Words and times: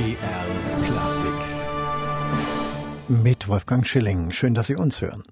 MDR 0.00 0.46
Klassik. 0.86 1.40
Mit 3.08 3.48
Wolfgang 3.48 3.86
Schilling. 3.86 4.30
Schön, 4.32 4.54
dass 4.54 4.68
Sie 4.68 4.74
uns 4.74 5.02
hören. 5.02 5.24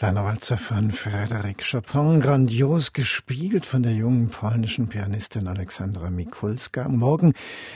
Kleiner 0.00 0.24
Walzer 0.24 0.56
von 0.56 0.92
Frédéric 0.92 1.60
Chopin, 1.72 2.22
grandios 2.22 2.94
gespielt 2.94 3.66
von 3.66 3.82
der 3.82 3.92
jungen 3.92 4.30
polnischen 4.30 4.88
Pianistin 4.88 5.46
Alexandra 5.46 6.08
Mikulska. 6.08 6.88
Morgen 6.88 7.34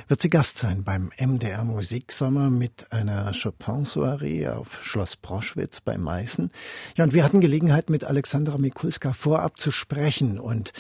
wird 0.09 0.23
sie 0.23 0.31
Gast 0.31 0.57
sein 0.57 0.85
beim 0.85 1.13
MDR 1.19 1.65
Musiksommer 1.65 2.49
mit 2.49 2.91
einer 2.91 3.33
Chopin-Soiree 3.35 4.49
auf 4.49 4.83
Schloss 4.83 5.17
Proschwitz 5.17 5.83
bei 5.83 5.99
Meißen. 5.99 6.51
Ja, 6.97 7.05
und 7.05 7.13
wir 7.13 7.25
hatten 7.25 7.43
Gelegenheit, 7.43 7.91
mit 7.91 8.05
Alexandra 8.05 8.57
Mikulska 8.57 9.13
vorab 9.13 9.61
zu 9.61 9.71
sprechen 9.71 10.41
und 10.41 10.73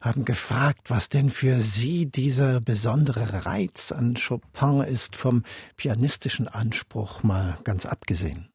haben 0.00 0.24
gefragt, 0.24 0.88
was 0.88 1.08
denn 1.08 1.30
für 1.30 1.58
sie 1.58 2.06
dieser 2.06 2.60
besondere 2.60 3.44
Reiz 3.44 3.90
an 3.90 4.14
Chopin 4.14 4.82
ist, 4.82 5.16
vom 5.16 5.42
pianistischen 5.76 6.46
Anspruch 6.46 7.24
mal 7.24 7.58
ganz 7.64 7.86
abgesehen. 7.86 8.50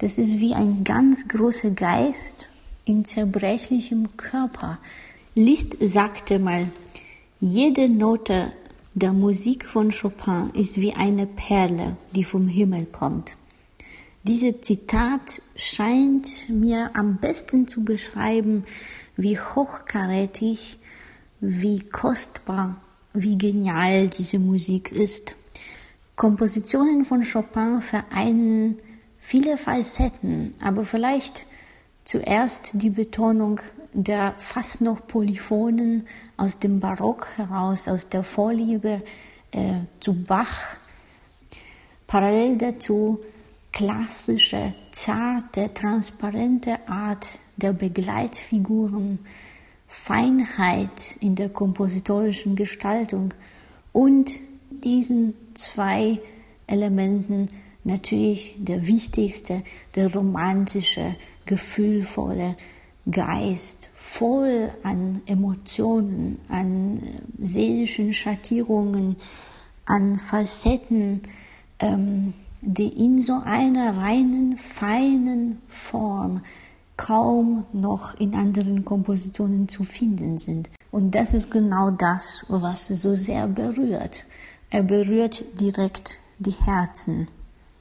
Das 0.00 0.16
ist 0.16 0.40
wie 0.40 0.54
ein 0.54 0.82
ganz 0.82 1.28
großer 1.28 1.72
Geist 1.72 2.48
in 2.86 3.04
zerbrechlichem 3.04 4.16
Körper. 4.16 4.78
Liszt 5.34 5.76
sagte 5.78 6.38
mal, 6.38 6.68
jede 7.38 7.86
Note 7.86 8.50
der 8.94 9.12
Musik 9.12 9.66
von 9.66 9.90
Chopin 9.90 10.50
ist 10.54 10.80
wie 10.80 10.94
eine 10.94 11.26
Perle, 11.26 11.98
die 12.14 12.24
vom 12.24 12.48
Himmel 12.48 12.86
kommt. 12.86 13.36
Dieses 14.22 14.62
Zitat 14.62 15.42
scheint 15.54 16.48
mir 16.48 16.90
am 16.94 17.18
besten 17.18 17.68
zu 17.68 17.84
beschreiben, 17.84 18.64
wie 19.18 19.38
hochkarätig, 19.38 20.78
wie 21.40 21.80
kostbar, 21.80 22.80
wie 23.12 23.36
genial 23.36 24.08
diese 24.08 24.38
Musik 24.38 24.92
ist. 24.92 25.36
Kompositionen 26.16 27.04
von 27.04 27.22
Chopin 27.22 27.82
vereinen 27.82 28.78
viele 29.20 29.56
Facetten, 29.56 30.56
aber 30.60 30.84
vielleicht 30.84 31.46
zuerst 32.04 32.82
die 32.82 32.90
Betonung 32.90 33.60
der 33.92 34.34
fast 34.38 34.80
noch 34.80 35.06
Polyphonen 35.06 36.06
aus 36.36 36.58
dem 36.58 36.80
Barock 36.80 37.28
heraus, 37.36 37.88
aus 37.88 38.08
der 38.08 38.22
Vorliebe 38.22 39.02
äh, 39.50 39.80
zu 40.00 40.14
Bach. 40.14 40.76
Parallel 42.06 42.56
dazu 42.56 43.20
klassische, 43.72 44.74
zarte, 44.90 45.72
transparente 45.72 46.78
Art 46.88 47.38
der 47.56 47.72
Begleitfiguren, 47.72 49.20
Feinheit 49.86 51.16
in 51.20 51.34
der 51.34 51.48
kompositorischen 51.48 52.56
Gestaltung 52.56 53.34
und 53.92 54.32
diesen 54.70 55.34
zwei 55.54 56.20
Elementen 56.66 57.48
natürlich 57.84 58.54
der 58.58 58.86
wichtigste, 58.86 59.62
der 59.94 60.12
romantische, 60.12 61.16
gefühlvolle 61.46 62.56
Geist, 63.10 63.88
voll 63.94 64.70
an 64.82 65.22
Emotionen, 65.26 66.38
an 66.48 66.98
äh, 66.98 67.00
seelischen 67.38 68.12
Schattierungen, 68.12 69.16
an 69.86 70.18
Facetten, 70.18 71.22
ähm, 71.78 72.34
die 72.60 72.88
in 72.88 73.20
so 73.20 73.40
einer 73.44 73.96
reinen, 73.96 74.58
feinen 74.58 75.62
Form 75.68 76.42
kaum 76.96 77.64
noch 77.72 78.14
in 78.20 78.34
anderen 78.34 78.84
Kompositionen 78.84 79.68
zu 79.68 79.84
finden 79.84 80.36
sind. 80.36 80.68
Und 80.90 81.14
das 81.14 81.32
ist 81.32 81.50
genau 81.50 81.90
das, 81.90 82.44
was 82.48 82.86
so 82.86 83.16
sehr 83.16 83.48
berührt. 83.48 84.26
Er 84.68 84.82
berührt 84.82 85.42
direkt 85.58 86.20
die 86.38 86.50
Herzen 86.50 87.28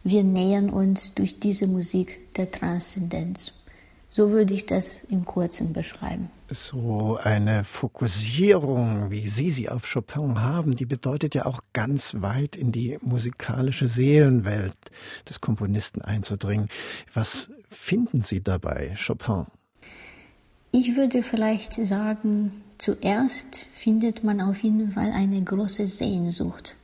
wir 0.03 0.23
nähern 0.23 0.69
uns 0.69 1.13
durch 1.13 1.39
diese 1.39 1.67
Musik 1.67 2.33
der 2.35 2.51
Transzendenz. 2.51 3.53
So 4.11 4.31
würde 4.31 4.55
ich 4.55 4.65
das 4.65 5.03
im 5.03 5.23
Kurzen 5.23 5.71
beschreiben. 5.71 6.31
So 6.49 7.19
eine 7.21 7.63
Fokussierung, 7.63 9.11
wie 9.11 9.27
Sie 9.27 9.51
sie 9.51 9.69
auf 9.69 9.87
Chopin 9.91 10.41
haben, 10.41 10.75
die 10.75 10.85
bedeutet 10.85 11.35
ja 11.35 11.45
auch 11.45 11.61
ganz 11.73 12.15
weit 12.17 12.55
in 12.55 12.71
die 12.71 12.97
musikalische 13.01 13.87
Seelenwelt 13.87 14.73
des 15.29 15.41
Komponisten 15.41 16.01
einzudringen. 16.01 16.69
Was 17.13 17.51
finden 17.67 18.21
Sie 18.21 18.41
dabei, 18.41 18.95
Chopin? 18.95 19.45
Ich 20.71 20.95
würde 20.95 21.21
vielleicht 21.21 21.73
sagen, 21.73 22.63
zuerst 22.79 23.65
findet 23.73 24.23
man 24.23 24.41
auf 24.41 24.63
jeden 24.63 24.91
Fall 24.91 25.11
eine 25.11 25.43
große 25.43 25.85
Sehnsucht 25.85 26.75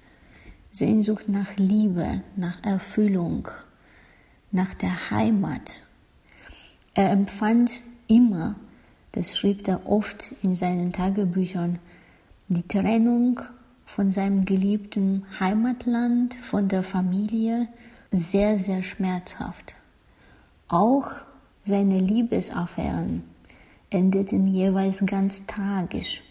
Sehnsucht 0.76 1.30
nach 1.30 1.56
Liebe, 1.56 2.22
nach 2.36 2.62
Erfüllung, 2.62 3.48
nach 4.52 4.74
der 4.74 5.10
Heimat. 5.10 5.82
Er 6.94 7.12
empfand 7.12 7.82
immer, 8.08 8.56
das 9.14 9.38
schrieb 9.38 9.66
er 9.70 9.88
oft 9.88 10.34
in 10.44 10.54
seinen 10.54 10.92
Tagebüchern, 10.92 11.80
die 12.50 12.68
Trennung 12.68 13.40
von 13.86 14.12
seinem 14.12 14.44
geliebten 14.44 15.26
Heimatland, 15.40 16.36
von 16.36 16.68
der 16.68 16.84
Familie, 16.84 17.70
sehr, 18.12 18.58
sehr 18.58 18.84
schmerzhaft. 18.84 19.76
Auch 20.68 21.10
seine 21.64 22.00
Liebesaffären 22.00 23.24
endeten 23.90 24.46
jeweils 24.50 25.06
ganz 25.06 25.46
tragisch. 25.46 26.22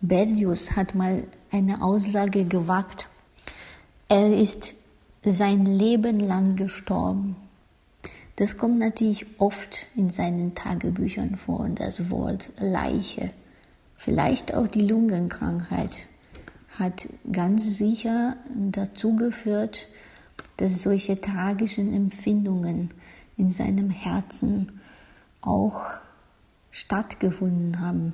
Berlius 0.00 0.76
hat 0.76 0.94
mal 0.94 1.24
eine 1.50 1.82
Aussage 1.82 2.44
gewagt, 2.44 3.08
er 4.14 4.32
ist 4.32 4.74
sein 5.24 5.66
Leben 5.66 6.20
lang 6.20 6.54
gestorben. 6.54 7.34
Das 8.36 8.56
kommt 8.58 8.78
natürlich 8.78 9.26
oft 9.38 9.86
in 9.96 10.08
seinen 10.08 10.54
Tagebüchern 10.54 11.34
vor, 11.34 11.68
das 11.74 12.10
Wort 12.10 12.50
Leiche. 12.60 13.32
Vielleicht 13.96 14.54
auch 14.54 14.68
die 14.68 14.86
Lungenkrankheit 14.86 16.06
hat 16.78 17.08
ganz 17.32 17.76
sicher 17.76 18.36
dazu 18.70 19.16
geführt, 19.16 19.88
dass 20.58 20.82
solche 20.82 21.20
tragischen 21.20 21.92
Empfindungen 21.92 22.90
in 23.36 23.50
seinem 23.50 23.90
Herzen 23.90 24.80
auch 25.40 25.90
stattgefunden 26.70 27.80
haben. 27.80 28.12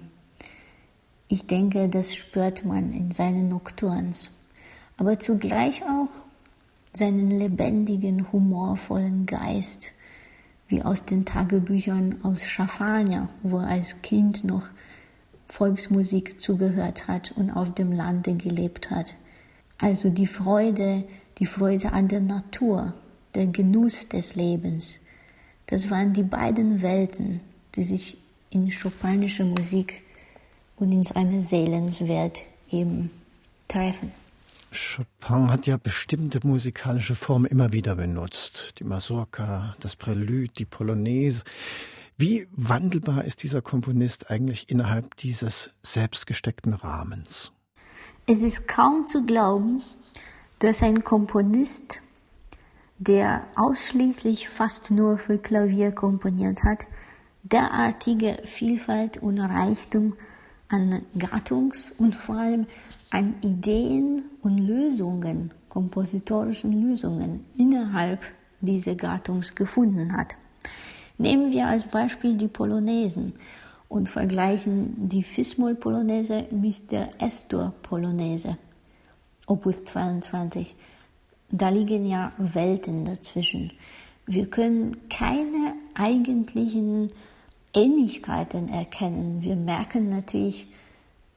Ich 1.29 1.47
denke, 1.47 1.91
das 1.91 2.15
spürt 2.15 2.65
man 2.65 2.95
in 2.95 3.11
seinen 3.11 3.51
Nocturns 3.51 4.31
aber 5.01 5.19
zugleich 5.19 5.83
auch 5.83 6.11
seinen 6.93 7.31
lebendigen, 7.31 8.31
humorvollen 8.33 9.25
Geist, 9.25 9.93
wie 10.69 10.83
aus 10.83 11.07
den 11.07 11.25
Tagebüchern 11.25 12.17
aus 12.23 12.45
Schafania, 12.45 13.31
wo 13.43 13.59
er 13.61 13.69
als 13.69 14.03
Kind 14.03 14.45
noch 14.45 14.69
Volksmusik 15.49 16.39
zugehört 16.39 17.09
hat 17.09 17.33
und 17.33 17.51
auf 17.51 17.73
dem 17.73 17.93
Lande 17.93 18.35
gelebt 18.35 18.91
hat. 18.91 19.15
Also 19.79 20.11
die 20.11 20.27
Freude, 20.27 21.05
die 21.39 21.47
Freude 21.47 21.93
an 21.93 22.09
der 22.09 22.21
Natur, 22.21 22.93
der 23.35 23.47
Genuss 23.47 24.07
des 24.07 24.35
Lebens. 24.35 25.01
Das 25.67 25.91
waren 25.91 26.13
die 26.13 26.25
beiden 26.25 26.83
Welten, 26.83 27.41
die 27.75 27.85
sich 27.85 28.19
in 28.51 28.71
chopinischer 28.71 29.47
Musik 29.47 30.03
und 30.77 30.93
in 30.93 31.05
seiner 31.05 31.41
Seelenswelt 31.41 32.43
eben 32.71 33.11
treffen. 33.67 34.13
Chopin 34.73 35.51
hat 35.51 35.67
ja 35.67 35.77
bestimmte 35.77 36.47
musikalische 36.47 37.15
Formen 37.15 37.47
immer 37.47 37.73
wieder 37.73 37.97
benutzt. 37.97 38.75
Die 38.79 38.85
Mazurka, 38.85 39.75
das 39.81 39.97
Prälude, 39.97 40.49
die 40.49 40.65
Polonaise. 40.65 41.43
Wie 42.17 42.47
wandelbar 42.53 43.25
ist 43.25 43.43
dieser 43.43 43.63
Komponist 43.63 44.31
eigentlich 44.31 44.71
innerhalb 44.71 45.17
dieses 45.17 45.71
selbstgesteckten 45.83 46.75
Rahmens? 46.75 47.53
Es 48.27 48.43
ist 48.43 48.69
kaum 48.69 49.07
zu 49.07 49.25
glauben, 49.25 49.83
dass 50.59 50.83
ein 50.83 51.03
Komponist, 51.03 52.03
der 52.99 53.47
ausschließlich 53.57 54.49
fast 54.49 54.91
nur 54.91 55.19
für 55.19 55.39
Klavier 55.39 55.91
komponiert 55.93 56.63
hat, 56.63 56.87
derartige 57.43 58.43
Vielfalt 58.45 59.17
und 59.17 59.41
Reichtum 59.41 60.15
an 60.71 61.03
Gattungs- 61.19 61.93
und 61.99 62.15
vor 62.15 62.37
allem 62.37 62.67
an 63.11 63.35
Ideen 63.43 64.23
und 64.43 64.59
Lösungen, 64.59 65.53
kompositorischen 65.69 66.89
Lösungen 66.89 67.45
innerhalb 67.57 68.21
dieser 68.61 68.95
Gattungs 68.95 69.55
gefunden 69.55 70.17
hat. 70.17 70.37
Nehmen 71.19 71.53
wir 71.53 71.67
als 71.67 71.85
Beispiel 71.85 72.37
die 72.37 72.49
Polonesen 72.49 73.35
und 73.89 74.09
vergleichen 74.09 75.09
die 75.09 75.23
Fismol-Polonaise 75.23 76.47
mit 76.51 76.93
der 76.93 77.11
Estor-Polonaise, 77.21 78.57
Opus 79.47 79.85
22. 79.85 80.77
Da 81.51 81.69
liegen 81.69 82.07
ja 82.07 82.33
Welten 82.39 83.05
dazwischen. 83.05 83.73
Wir 84.27 84.47
können 84.47 85.09
keine 85.09 85.75
eigentlichen 85.95 87.11
Ähnlichkeiten 87.73 88.69
erkennen. 88.69 89.43
Wir 89.43 89.57
merken 89.57 90.09
natürlich, 90.09 90.67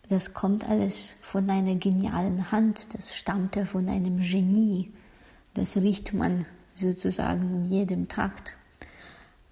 das 0.10 0.34
kommt 0.34 0.68
alles 0.68 1.16
von 1.22 1.50
einer 1.50 1.76
genialen 1.76 2.52
Hand, 2.52 2.94
das 2.94 3.16
stammte 3.16 3.66
von 3.66 3.88
einem 3.88 4.20
Genie. 4.20 4.92
Das 5.54 5.78
riecht 5.78 6.14
man 6.14 6.46
sozusagen 6.74 7.66
in 7.66 7.66
jedem 7.66 8.08
Takt. 8.08 8.56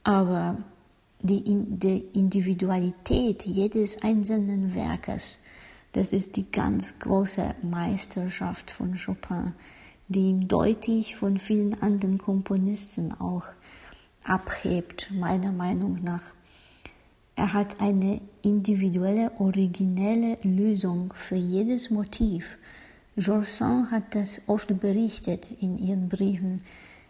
Aber 0.03 0.57
die, 1.21 1.43
die 1.45 1.99
Individualität 2.13 3.45
jedes 3.45 4.01
einzelnen 4.01 4.73
Werkes, 4.73 5.39
das 5.93 6.13
ist 6.13 6.37
die 6.37 6.51
ganz 6.51 6.97
große 6.99 7.55
Meisterschaft 7.61 8.71
von 8.71 8.97
Chopin, 8.97 9.53
die 10.07 10.29
ihn 10.29 10.47
deutlich 10.47 11.15
von 11.15 11.37
vielen 11.37 11.81
anderen 11.81 12.17
Komponisten 12.17 13.13
auch 13.19 13.45
abhebt, 14.23 15.11
meiner 15.11 15.51
Meinung 15.51 16.03
nach. 16.03 16.23
Er 17.41 17.53
hat 17.53 17.81
eine 17.81 18.21
individuelle, 18.43 19.31
originelle 19.39 20.38
Lösung 20.43 21.11
für 21.15 21.38
jedes 21.38 21.89
Motiv. 21.89 22.59
Georges 23.17 23.57
Sand 23.57 23.89
hat 23.89 24.13
das 24.13 24.43
oft 24.45 24.79
berichtet 24.79 25.49
in 25.59 25.79
ihren 25.79 26.07
Briefen. 26.07 26.61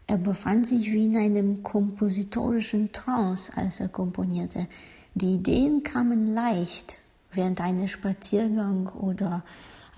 Er 0.08 0.18
befand 0.18 0.68
sich 0.68 0.90
wie 0.94 1.04
in 1.04 1.18
einem 1.18 1.64
kompositorischen 1.64 2.94
Trance, 2.94 3.52
als 3.58 3.82
er 3.82 3.90
komponierte. 3.90 4.68
Die 5.16 5.34
Ideen 5.34 5.84
kamen 5.84 6.34
leicht 6.34 7.00
während 7.34 7.60
eines 7.60 7.92
Spaziergangs 7.92 8.94
oder 8.94 9.44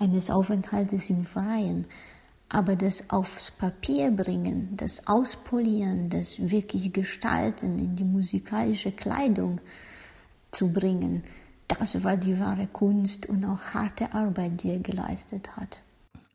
eines 0.00 0.30
Aufenthaltes 0.30 1.10
im 1.10 1.22
Freien. 1.22 1.86
Aber 2.48 2.74
das 2.74 3.08
aufs 3.08 3.52
Papier 3.52 4.10
bringen, 4.10 4.70
das 4.76 5.06
Auspolieren, 5.06 6.10
das 6.10 6.50
wirklich 6.50 6.92
Gestalten 6.92 7.78
in 7.78 7.94
die 7.94 8.02
musikalische 8.02 8.90
Kleidung 8.90 9.60
zu 10.54 10.72
bringen, 10.72 11.24
das 11.68 12.04
war 12.04 12.16
die 12.16 12.38
wahre 12.38 12.66
Kunst 12.66 13.26
und 13.26 13.44
auch 13.44 13.74
harte 13.74 14.12
Arbeit, 14.12 14.62
die 14.62 14.70
er 14.70 14.80
geleistet 14.80 15.56
hat 15.56 15.82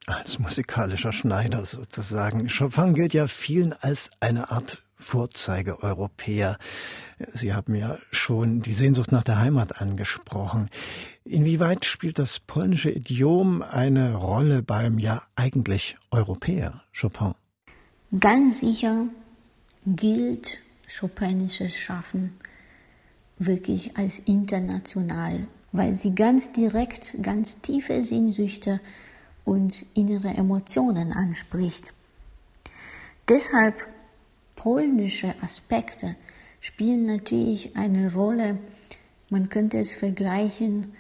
als 0.10 0.40
musikalischer 0.40 1.12
Schneider 1.12 1.66
sozusagen. 1.66 2.50
Chopin 2.50 2.94
gilt 2.94 3.14
ja 3.14 3.28
vielen 3.28 3.74
als 3.74 4.10
eine 4.20 4.52
Art 4.52 4.82
Vorzeige-Europäer. 4.96 6.58
Sie 7.34 7.54
haben 7.54 7.76
ja 7.76 7.98
schon 8.12 8.62
die 8.62 8.74
Sehnsucht 8.74 9.12
nach 9.12 9.24
der 9.24 9.40
Heimat 9.40 9.82
angesprochen. 9.82 10.70
Inwieweit 11.24 11.86
spielt 11.86 12.20
das 12.20 12.40
polnische 12.40 12.92
Idiom 12.92 13.62
eine 13.62 14.16
Rolle 14.16 14.62
beim 14.62 15.00
ja 15.00 15.22
eigentlich 15.36 15.96
Europäer 16.12 16.84
Chopin? 17.00 17.34
Ganz 18.20 18.60
sicher 18.60 19.06
gilt 19.86 20.60
chopinisches 20.90 21.76
Schaffen 21.76 22.34
wirklich 23.40 23.98
als 23.98 24.20
international, 24.20 25.48
weil 25.72 25.94
sie 25.94 26.14
ganz 26.14 26.52
direkt, 26.52 27.16
ganz 27.22 27.62
tiefe 27.62 28.04
Sehnsüchte 28.04 28.80
und 29.46 29.86
innere 29.96 30.30
Emotionen 30.30 31.14
anspricht. 31.14 31.92
Deshalb 33.28 33.76
polnische 34.56 35.34
Aspekte 35.42 36.16
spielen 36.60 37.06
natürlich 37.06 37.76
eine 37.78 38.14
Rolle. 38.14 38.58
Man 39.30 39.50
könnte 39.50 39.80
es 39.80 39.94
vergleichen 39.94 40.94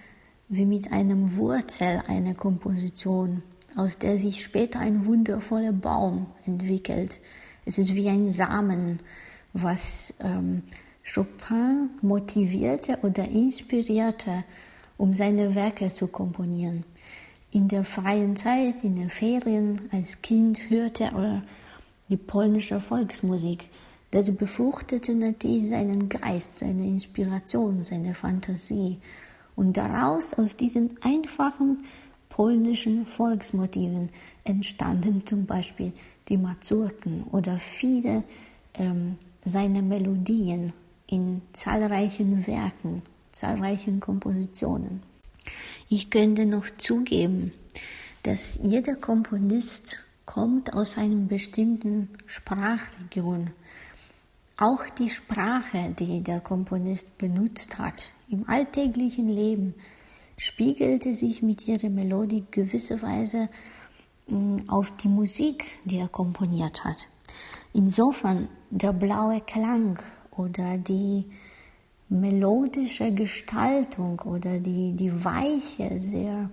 wie 0.47 0.65
mit 0.65 0.91
einem 0.91 1.36
Wurzel 1.36 2.01
einer 2.07 2.33
Komposition, 2.33 3.44
aus 3.75 4.00
der 4.00 4.18
sich 4.18 4.44
später 4.44 4.80
ein 4.80 5.06
wundervoller 5.06 5.74
Baum 5.74 6.27
entwickelt. 6.45 7.19
Es 7.65 7.77
ist 7.77 7.94
wie 7.94 8.09
ein 8.09 8.30
Samen, 8.30 9.00
was 9.53 10.15
ähm, 10.21 10.63
Chopin 11.14 11.90
motivierte 12.02 13.00
oder 13.02 13.28
inspirierte, 13.28 14.44
um 14.98 15.14
seine 15.14 15.56
Werke 15.56 15.88
zu 15.88 16.08
komponieren 16.08 16.84
in 17.52 17.68
der 17.68 17.84
freien 17.84 18.36
Zeit, 18.36 18.84
in 18.84 18.96
den 18.96 19.10
Ferien 19.10 19.90
als 19.92 20.22
Kind 20.22 20.70
hörte 20.70 21.06
er 21.06 21.42
die 22.08 22.18
polnische 22.18 22.80
Volksmusik. 22.80 23.70
Das 24.12 24.36
befruchtete 24.36 25.16
natürlich 25.16 25.70
seinen 25.70 26.10
Geist, 26.10 26.60
seine 26.60 26.86
Inspiration, 26.86 27.84
seine 27.84 28.14
Fantasie. 28.14 28.98
Und 29.56 29.78
daraus, 29.78 30.34
aus 30.36 30.56
diesen 30.56 30.96
einfachen 31.02 31.84
polnischen 32.30 33.06
Volksmotiven, 33.06 34.10
entstanden 34.44 35.26
zum 35.26 35.46
Beispiel 35.46 35.92
die 36.28 36.38
Mazurken 36.38 37.24
oder 37.32 37.58
viele 37.58 38.24
ähm, 38.76 39.18
seiner 39.44 39.82
Melodien 39.82 40.74
in 41.10 41.42
zahlreichen 41.54 42.46
Werken, 42.46 43.02
zahlreichen 43.32 44.00
Kompositionen. 44.00 45.02
Ich 45.90 46.10
könnte 46.10 46.46
noch 46.46 46.70
zugeben, 46.78 47.52
dass 48.24 48.60
jeder 48.62 48.96
Komponist 48.96 49.98
kommt 50.26 50.74
aus 50.74 50.98
einer 50.98 51.16
bestimmten 51.16 52.10
Sprachregion. 52.28 53.50
Auch 54.58 54.84
die 55.00 55.10
Sprache, 55.10 55.96
die 55.98 56.22
der 56.22 56.42
Komponist 56.42 57.18
benutzt 57.18 57.80
hat 57.80 58.12
im 58.30 58.48
alltäglichen 58.48 59.30
Leben, 59.30 59.74
spiegelte 60.38 61.16
sich 61.16 61.42
mit 61.42 61.68
ihrer 61.68 61.90
Melodie 61.90 62.44
gewisserweise 62.52 63.50
hm, 64.28 64.70
auf 64.70 64.92
die 64.98 65.08
Musik, 65.08 65.66
die 65.86 65.98
er 65.98 66.08
komponiert 66.08 66.84
hat. 66.84 67.08
Insofern 67.74 68.48
der 68.70 68.94
blaue 68.94 69.42
Klang 69.42 70.00
oder 70.39 70.77
die 70.77 71.25
melodische 72.07 73.13
Gestaltung 73.13 74.21
oder 74.21 74.57
die, 74.57 74.94
die 74.94 75.24
weiche, 75.24 76.00
sehr, 76.00 76.50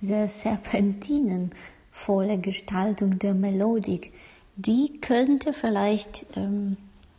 sehr 0.00 0.28
serpentinenvolle 0.28 2.38
Gestaltung 2.38 3.18
der 3.18 3.34
Melodik, 3.34 4.12
die 4.56 5.00
könnte 5.00 5.52
vielleicht 5.52 6.26
ähm, 6.36 6.76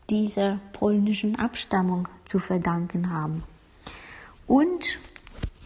dieser 0.09 0.59
polnischen 0.73 1.37
Abstammung 1.37 2.07
zu 2.25 2.39
verdanken 2.39 3.09
haben. 3.09 3.43
Und 4.45 4.99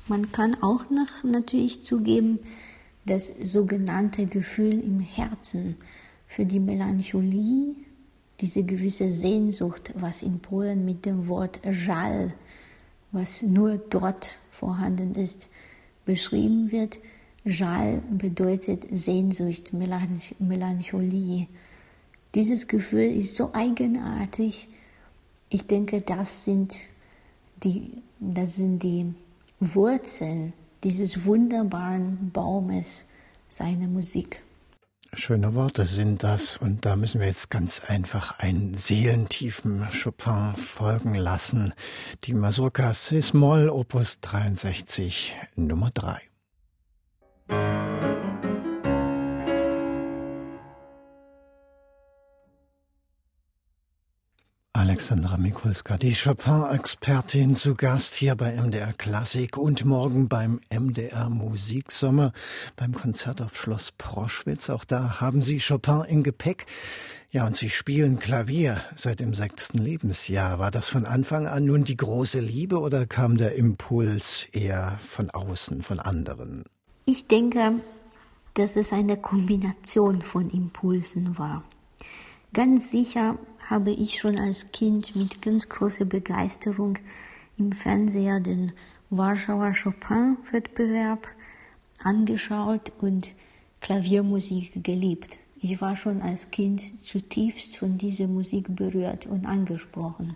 man 0.07 0.31
kann 0.31 0.55
auch 0.61 0.89
noch 0.89 1.23
natürlich 1.23 1.83
zugeben, 1.83 2.39
das 3.05 3.27
sogenannte 3.27 4.27
Gefühl 4.27 4.79
im 4.79 4.99
Herzen 4.99 5.77
für 6.27 6.45
die 6.45 6.59
Melancholie 6.59 7.75
diese 8.41 8.63
gewisse 8.63 9.09
Sehnsucht, 9.09 9.91
was 9.95 10.21
in 10.21 10.39
Polen 10.39 10.85
mit 10.85 11.05
dem 11.05 11.27
Wort 11.27 11.59
Żal, 11.69 12.33
was 13.11 13.41
nur 13.41 13.77
dort 13.77 14.37
vorhanden 14.51 15.15
ist, 15.15 15.49
beschrieben 16.05 16.71
wird. 16.71 16.99
Żal 17.45 18.01
bedeutet 18.09 18.87
Sehnsucht, 18.91 19.73
Melancholie. 19.73 21.47
Dieses 22.35 22.67
Gefühl 22.67 23.11
ist 23.11 23.35
so 23.35 23.53
eigenartig. 23.53 24.67
Ich 25.49 25.65
denke, 25.65 26.01
das 26.01 26.43
sind 26.43 26.77
die, 27.63 28.03
das 28.19 28.57
sind 28.57 28.83
die 28.83 29.13
Wurzeln 29.59 30.53
dieses 30.83 31.25
wunderbaren 31.25 32.31
Baumes, 32.31 33.05
seiner 33.49 33.87
Musik. 33.87 34.41
Schöne 35.13 35.55
Worte 35.55 35.85
sind 35.85 36.23
das 36.23 36.57
und 36.57 36.85
da 36.85 36.95
müssen 36.95 37.19
wir 37.19 37.27
jetzt 37.27 37.49
ganz 37.49 37.81
einfach 37.87 38.39
einen 38.39 38.75
seelentiefen 38.75 39.87
Chopin 39.91 40.55
folgen 40.55 41.15
lassen. 41.15 41.73
Die 42.25 42.33
Mazurka 42.33 42.93
Cis-Moll 42.93 43.69
Opus 43.69 44.19
63 44.21 45.35
Nummer 45.55 45.89
3. 45.91 46.21
Alexandra 54.79 55.35
Mikulska, 55.35 55.97
die 55.97 56.15
Chopin-Expertin 56.15 57.53
zu 57.53 57.75
Gast 57.75 58.13
hier 58.13 58.35
bei 58.35 58.55
MDR 58.55 58.93
Klassik 58.93 59.57
und 59.57 59.83
morgen 59.83 60.29
beim 60.29 60.61
MDR 60.73 61.29
Musiksommer 61.29 62.31
beim 62.77 62.93
Konzert 62.93 63.41
auf 63.41 63.57
Schloss 63.57 63.91
Proschwitz. 63.91 64.69
Auch 64.69 64.85
da 64.85 65.19
haben 65.19 65.41
Sie 65.41 65.59
Chopin 65.59 66.05
im 66.07 66.23
Gepäck. 66.23 66.65
Ja, 67.29 67.45
und 67.45 67.57
Sie 67.57 67.67
spielen 67.67 68.19
Klavier 68.19 68.79
seit 68.95 69.19
dem 69.19 69.33
sechsten 69.33 69.79
Lebensjahr. 69.79 70.59
War 70.59 70.71
das 70.71 70.87
von 70.87 71.05
Anfang 71.05 71.45
an 71.45 71.65
nun 71.65 71.83
die 71.83 71.97
große 71.97 72.39
Liebe 72.39 72.79
oder 72.79 73.05
kam 73.05 73.35
der 73.35 73.55
Impuls 73.55 74.47
eher 74.53 74.97
von 75.01 75.29
außen, 75.29 75.81
von 75.81 75.99
anderen? 75.99 76.63
Ich 77.03 77.27
denke, 77.27 77.73
dass 78.53 78.77
es 78.77 78.93
eine 78.93 79.17
Kombination 79.17 80.21
von 80.21 80.49
Impulsen 80.49 81.37
war. 81.37 81.65
Ganz 82.53 82.91
sicher 82.91 83.37
habe 83.69 83.91
ich 83.91 84.17
schon 84.17 84.39
als 84.39 84.71
Kind 84.71 85.15
mit 85.15 85.41
ganz 85.41 85.69
großer 85.69 86.05
Begeisterung 86.05 86.97
im 87.57 87.71
Fernseher 87.71 88.39
den 88.39 88.71
Warschauer 89.11 89.73
Chopin-Wettbewerb 89.73 91.27
angeschaut 92.03 92.91
und 92.99 93.33
Klaviermusik 93.81 94.83
geliebt. 94.83 95.37
Ich 95.61 95.79
war 95.81 95.95
schon 95.95 96.21
als 96.21 96.49
Kind 96.49 97.01
zutiefst 97.01 97.77
von 97.77 97.97
dieser 97.97 98.27
Musik 98.27 98.75
berührt 98.75 99.27
und 99.27 99.45
angesprochen. 99.45 100.35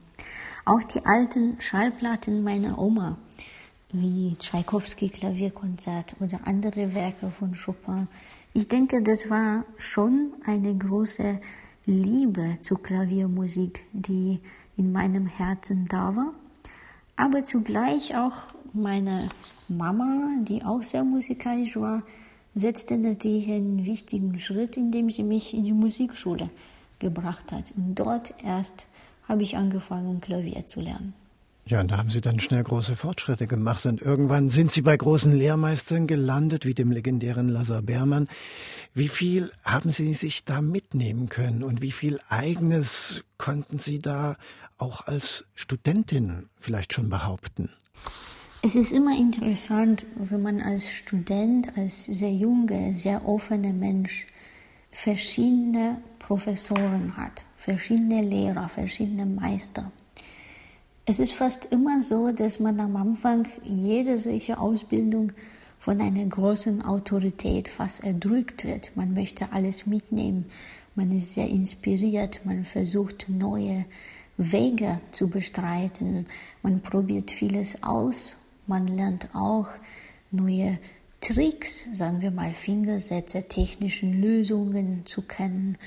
Auch 0.65 0.83
die 0.83 1.05
alten 1.05 1.59
Schallplatten 1.59 2.43
meiner 2.43 2.77
Oma, 2.77 3.17
wie 3.91 4.35
Tschaikowski 4.37 5.09
Klavierkonzert 5.09 6.15
oder 6.19 6.41
andere 6.45 6.93
Werke 6.93 7.31
von 7.31 7.55
Chopin. 7.55 8.07
Ich 8.53 8.67
denke, 8.67 9.01
das 9.01 9.29
war 9.29 9.65
schon 9.77 10.33
eine 10.45 10.75
große 10.75 11.39
Liebe 11.85 12.55
zur 12.61 12.81
Klaviermusik, 12.81 13.85
die 13.91 14.39
in 14.77 14.91
meinem 14.93 15.27
Herzen 15.27 15.85
da 15.89 16.15
war. 16.15 16.33
Aber 17.15 17.43
zugleich 17.43 18.15
auch 18.15 18.33
meine 18.71 19.29
Mama, 19.67 20.29
die 20.43 20.63
auch 20.63 20.81
sehr 20.81 21.03
musikalisch 21.03 21.75
war, 21.75 22.03
setzte 22.55 22.97
natürlich 22.97 23.51
einen 23.51 23.85
wichtigen 23.85 24.39
Schritt, 24.39 24.77
indem 24.77 25.09
sie 25.09 25.23
mich 25.23 25.53
in 25.53 25.65
die 25.65 25.73
Musikschule 25.73 26.49
gebracht 26.99 27.51
hat. 27.51 27.73
Und 27.75 27.95
dort 27.95 28.33
erst 28.43 28.87
habe 29.27 29.43
ich 29.43 29.57
angefangen, 29.57 30.21
Klavier 30.21 30.65
zu 30.65 30.79
lernen. 30.79 31.13
Ja, 31.65 31.79
und 31.79 31.91
da 31.91 31.97
haben 31.97 32.09
Sie 32.09 32.19
dann 32.19 32.41
schnell 32.41 32.61
große 32.61 32.97
Fortschritte 32.97 33.47
gemacht 33.47 33.85
und 33.85 34.01
irgendwann 34.01 34.49
sind 34.49 34.71
Sie 34.73 34.81
bei 34.81 34.97
großen 34.97 35.31
Lehrmeistern 35.31 36.07
gelandet, 36.07 36.65
wie 36.65 36.73
dem 36.73 36.91
legendären 36.91 37.47
Lazar 37.47 37.81
Bermann. 37.81 38.27
Wie 38.93 39.07
viel 39.07 39.49
haben 39.63 39.89
Sie 39.89 40.13
sich 40.13 40.43
da 40.43 40.61
mitnehmen 40.61 41.29
können 41.29 41.63
und 41.63 41.81
wie 41.81 41.93
viel 41.93 42.19
eigenes 42.27 43.23
konnten 43.37 43.79
Sie 43.79 43.99
da 43.99 44.35
auch 44.77 45.07
als 45.07 45.45
Studentin 45.55 46.49
vielleicht 46.57 46.91
schon 46.91 47.09
behaupten? 47.09 47.69
Es 48.61 48.75
ist 48.75 48.91
immer 48.91 49.17
interessant, 49.17 50.05
wenn 50.15 50.41
man 50.41 50.61
als 50.61 50.89
Student, 50.89 51.77
als 51.77 52.03
sehr 52.03 52.33
junger, 52.33 52.91
sehr 52.91 53.25
offener 53.25 53.73
Mensch 53.73 54.27
verschiedene 54.91 56.01
Professoren 56.19 57.15
hat, 57.15 57.45
verschiedene 57.55 58.21
Lehrer, 58.21 58.67
verschiedene 58.67 59.25
Meister. 59.25 59.91
Es 61.05 61.19
ist 61.19 61.33
fast 61.33 61.65
immer 61.65 62.01
so, 62.01 62.31
dass 62.31 62.61
man 62.61 62.79
am 62.79 62.95
Anfang 62.95 63.45
jede 63.65 64.17
solche 64.17 64.57
Ausbildung 64.57 65.33
von 65.77 65.99
einer 65.99 66.23
großen 66.23 66.81
Autorität 66.81 67.67
fast 67.67 68.05
erdrückt 68.05 68.63
wird. 68.63 68.95
Man 68.95 69.13
möchte 69.13 69.51
alles 69.51 69.85
mitnehmen, 69.85 70.45
man 70.95 71.11
ist 71.11 71.33
sehr 71.33 71.49
inspiriert, 71.49 72.45
man 72.45 72.63
versucht 72.63 73.27
neue 73.27 73.83
Wege 74.37 75.01
zu 75.11 75.27
bestreiten, 75.27 76.25
man 76.61 76.79
probiert 76.79 77.31
vieles 77.31 77.83
aus. 77.83 78.37
Man 78.65 78.87
lernt 78.87 79.27
auch 79.35 79.67
neue 80.31 80.79
Tricks, 81.19 81.85
sagen 81.91 82.21
wir 82.21 82.31
mal 82.31 82.53
Fingersätze, 82.53 83.43
technischen 83.43 84.21
Lösungen 84.21 85.05
zu 85.05 85.21
kennen 85.21 85.77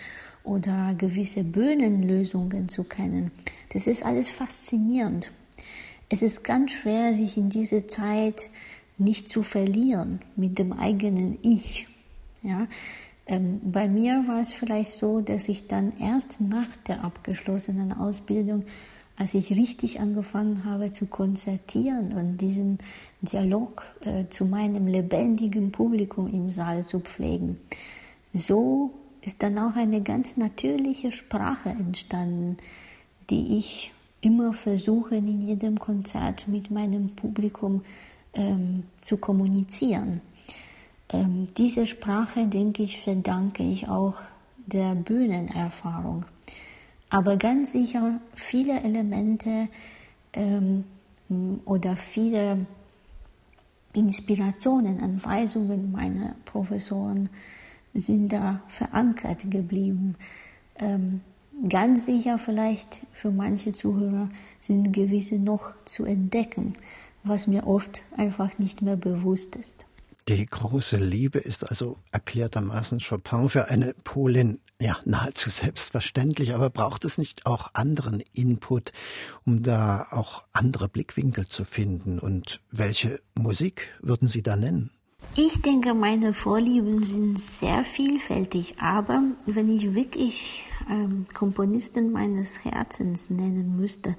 oder 0.46 0.94
gewisse 0.96 1.44
Bühnenlösungen 1.44 2.68
zu 2.68 2.84
kennen. 2.84 3.30
Das 3.72 3.86
ist 3.86 4.04
alles 4.04 4.30
faszinierend. 4.30 5.30
Es 6.08 6.22
ist 6.22 6.44
ganz 6.44 6.72
schwer, 6.72 7.14
sich 7.14 7.36
in 7.36 7.50
dieser 7.50 7.88
Zeit 7.88 8.48
nicht 8.96 9.28
zu 9.28 9.42
verlieren 9.42 10.20
mit 10.36 10.58
dem 10.58 10.72
eigenen 10.72 11.38
Ich. 11.42 11.86
Ja, 12.42 12.68
ähm, 13.26 13.60
bei 13.64 13.88
mir 13.88 14.24
war 14.28 14.40
es 14.40 14.52
vielleicht 14.52 14.92
so, 14.92 15.20
dass 15.20 15.48
ich 15.48 15.66
dann 15.66 15.92
erst 15.98 16.40
nach 16.40 16.76
der 16.86 17.02
abgeschlossenen 17.02 17.92
Ausbildung 17.92 18.64
als 19.16 19.34
ich 19.34 19.50
richtig 19.50 19.98
angefangen 20.00 20.64
habe 20.64 20.90
zu 20.90 21.06
konzertieren 21.06 22.12
und 22.12 22.36
diesen 22.38 22.78
Dialog 23.22 23.82
äh, 24.02 24.24
zu 24.28 24.44
meinem 24.44 24.86
lebendigen 24.86 25.72
Publikum 25.72 26.28
im 26.32 26.50
Saal 26.50 26.84
zu 26.84 27.00
pflegen, 27.00 27.58
so 28.32 28.90
ist 29.26 29.42
dann 29.42 29.58
auch 29.58 29.76
eine 29.76 30.02
ganz 30.02 30.36
natürliche 30.36 31.12
Sprache 31.12 31.68
entstanden, 31.68 32.56
die 33.28 33.58
ich 33.58 33.92
immer 34.22 34.52
versuche 34.52 35.16
in 35.16 35.42
jedem 35.42 35.78
Konzert 35.78 36.48
mit 36.48 36.70
meinem 36.70 37.10
Publikum 37.14 37.84
ähm, 38.32 38.84
zu 39.02 39.18
kommunizieren. 39.18 40.20
Ähm, 41.10 41.48
diese 41.58 41.86
Sprache, 41.86 42.46
denke 42.46 42.82
ich, 42.82 43.00
verdanke 43.00 43.62
ich 43.62 43.88
auch 43.88 44.14
der 44.66 44.94
Bühnenerfahrung 44.94 46.24
aber 47.10 47.36
ganz 47.36 47.72
sicher 47.72 48.20
viele 48.34 48.82
Elemente 48.82 49.68
ähm, 50.32 50.84
oder 51.64 51.96
viele 51.96 52.66
Inspirationen, 53.92 55.00
Anweisungen 55.00 55.90
meiner 55.92 56.34
Professoren 56.44 57.30
sind 57.96 58.32
da 58.32 58.62
verankert 58.68 59.50
geblieben. 59.50 60.16
Ähm, 60.76 61.20
ganz 61.68 62.06
sicher 62.06 62.38
vielleicht 62.38 63.02
für 63.12 63.30
manche 63.30 63.72
Zuhörer 63.72 64.28
sind 64.60 64.92
gewisse 64.92 65.36
noch 65.36 65.72
zu 65.84 66.04
entdecken, 66.04 66.74
was 67.24 67.46
mir 67.46 67.66
oft 67.66 68.02
einfach 68.16 68.58
nicht 68.58 68.82
mehr 68.82 68.96
bewusst 68.96 69.56
ist. 69.56 69.86
Die 70.28 70.44
große 70.44 70.96
Liebe 70.96 71.38
ist 71.38 71.68
also 71.70 71.98
erklärtermaßen 72.10 72.98
Chopin 72.98 73.48
für 73.48 73.68
eine 73.68 73.94
Polin 74.02 74.58
ja 74.80 74.98
nahezu 75.04 75.50
selbstverständlich, 75.50 76.52
aber 76.52 76.68
braucht 76.68 77.04
es 77.04 77.16
nicht 77.16 77.46
auch 77.46 77.70
anderen 77.74 78.22
Input, 78.32 78.92
um 79.44 79.62
da 79.62 80.08
auch 80.10 80.42
andere 80.52 80.88
Blickwinkel 80.88 81.46
zu 81.46 81.64
finden? 81.64 82.18
Und 82.18 82.60
welche 82.72 83.20
Musik 83.34 83.94
würden 84.00 84.26
Sie 84.26 84.42
da 84.42 84.56
nennen? 84.56 84.90
Ich 85.38 85.60
denke, 85.60 85.92
meine 85.92 86.32
Vorlieben 86.32 87.04
sind 87.04 87.38
sehr 87.38 87.84
vielfältig, 87.84 88.76
aber 88.80 89.22
wenn 89.44 89.68
ich 89.68 89.94
wirklich 89.94 90.64
ähm, 90.88 91.26
Komponisten 91.34 92.10
meines 92.10 92.64
Herzens 92.64 93.28
nennen 93.28 93.76
müsste, 93.76 94.16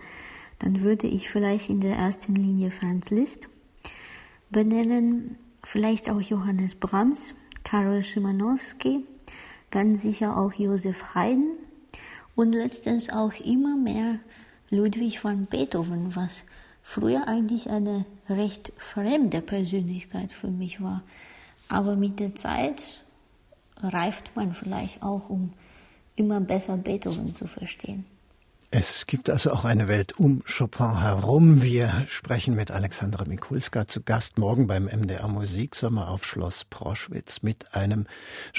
dann 0.60 0.84
würde 0.84 1.08
ich 1.08 1.28
vielleicht 1.32 1.72
in 1.72 1.82
der 1.82 1.96
ersten 1.96 2.36
Linie 2.36 2.70
Franz 2.70 3.10
Liszt 3.10 3.48
benennen, 4.52 5.40
vielleicht 5.64 6.08
auch 6.08 6.22
Johannes 6.22 6.76
Brahms, 6.76 7.34
Karol 7.64 8.04
Szymanowski, 8.04 9.04
ganz 9.72 10.04
sicher 10.04 10.38
auch 10.38 10.54
Josef 10.54 11.16
Haydn 11.16 11.50
und 12.36 12.54
letztens 12.54 13.10
auch 13.10 13.34
immer 13.44 13.76
mehr 13.76 14.20
Ludwig 14.70 15.24
van 15.24 15.48
Beethoven, 15.48 16.16
was 16.16 16.44
früher 16.88 17.28
eigentlich 17.28 17.70
eine 17.70 18.06
recht 18.30 18.72
fremde 18.78 19.42
Persönlichkeit 19.42 20.32
für 20.32 20.48
mich 20.48 20.82
war. 20.82 21.04
Aber 21.68 21.98
mit 21.98 22.22
der 22.22 22.34
Zeit 22.36 23.04
reift 23.82 24.36
man 24.38 24.54
vielleicht 24.54 25.04
auch, 25.04 25.30
um 25.30 25.52
immer 26.16 26.40
besser 26.40 26.78
Beethoven 26.78 27.36
zu 27.36 27.46
verstehen. 27.46 28.06
Es 28.72 29.06
gibt 29.06 29.30
also 29.30 29.52
auch 29.52 29.66
eine 29.66 29.88
Welt 29.90 30.18
um 30.18 30.44
Chopin 30.46 31.02
herum. 31.02 31.62
Wir 31.62 32.06
sprechen 32.08 32.56
mit 32.56 32.72
Alexandra 32.72 33.26
Mikulska 33.26 33.86
zu 33.86 34.02
Gast 34.02 34.38
morgen 34.38 34.68
beim 34.68 34.86
MDR 34.86 35.28
Musiksommer 35.28 36.10
auf 36.10 36.26
Schloss 36.26 36.64
Proschwitz 36.66 37.42
mit 37.42 37.74
einem 37.76 38.08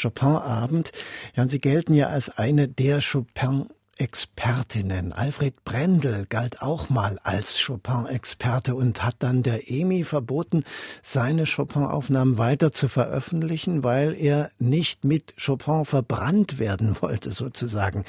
Chopin-Abend. 0.01 0.93
Ja, 1.35 1.45
und 1.45 1.49
Sie 1.49 1.61
gelten 1.61 1.95
ja 1.95 2.09
als 2.09 2.29
eine 2.29 2.69
der 2.69 3.01
Chopin 3.01 3.67
Expertinnen. 3.99 5.13
Alfred 5.13 5.65
Brendel 5.65 6.27
galt 6.27 6.63
auch 6.63 6.89
mal 6.89 7.19
als 7.25 7.59
Chopin-Experte 7.65 8.75
und 8.75 9.03
hat 9.05 9.17
dann 9.19 9.43
der 9.43 9.71
EMI 9.71 10.05
verboten, 10.05 10.65
seine 11.03 11.45
Chopin-Aufnahmen 11.45 12.39
weiter 12.39 12.73
zu 12.73 12.89
veröffentlichen, 12.89 13.83
weil 13.83 14.15
er 14.19 14.51
nicht 14.59 15.05
mit 15.05 15.35
Chopin 15.45 15.85
verbrannt 15.85 16.59
werden 16.59 16.97
wollte, 17.01 17.33
sozusagen. 17.33 18.05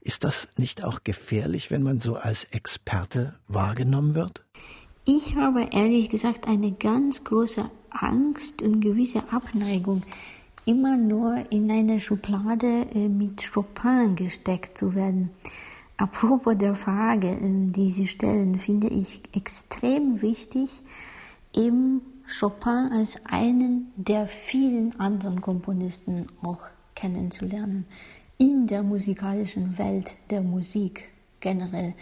Ist 0.00 0.24
das 0.24 0.48
nicht 0.56 0.84
auch 0.84 1.04
gefährlich, 1.04 1.70
wenn 1.70 1.82
man 1.82 2.00
so 2.00 2.16
als 2.16 2.44
Experte 2.44 3.34
wahrgenommen 3.48 4.14
wird? 4.14 4.44
Ich 5.04 5.34
habe 5.34 5.68
ehrlich 5.72 6.08
gesagt 6.08 6.46
eine 6.46 6.70
ganz 6.70 7.24
große 7.24 7.68
Angst 7.90 8.62
und 8.62 8.80
gewisse 8.80 9.24
Abneigung 9.32 10.02
immer 10.64 10.96
nur 10.96 11.44
in 11.50 11.70
eine 11.70 12.00
Schublade 12.00 12.86
äh, 12.94 13.08
mit 13.08 13.52
Chopin 13.52 14.14
gesteckt 14.16 14.78
zu 14.78 14.94
werden. 14.94 15.30
Apropos 15.96 16.56
der 16.56 16.74
Frage, 16.74 17.28
äh, 17.28 17.38
die 17.72 17.90
Sie 17.90 18.06
stellen, 18.06 18.58
finde 18.58 18.88
ich 18.88 19.22
extrem 19.34 20.22
wichtig, 20.22 20.82
eben 21.54 22.02
Chopin 22.26 22.90
als 22.92 23.16
einen 23.24 23.92
der 23.96 24.26
vielen 24.26 24.98
anderen 24.98 25.40
Komponisten 25.40 26.26
auch 26.42 26.60
kennenzulernen 26.94 27.86
in 28.38 28.66
der 28.66 28.82
musikalischen 28.82 29.78
Welt 29.78 30.16
der 30.30 30.40
Musik 30.40 31.10
generell. 31.40 31.94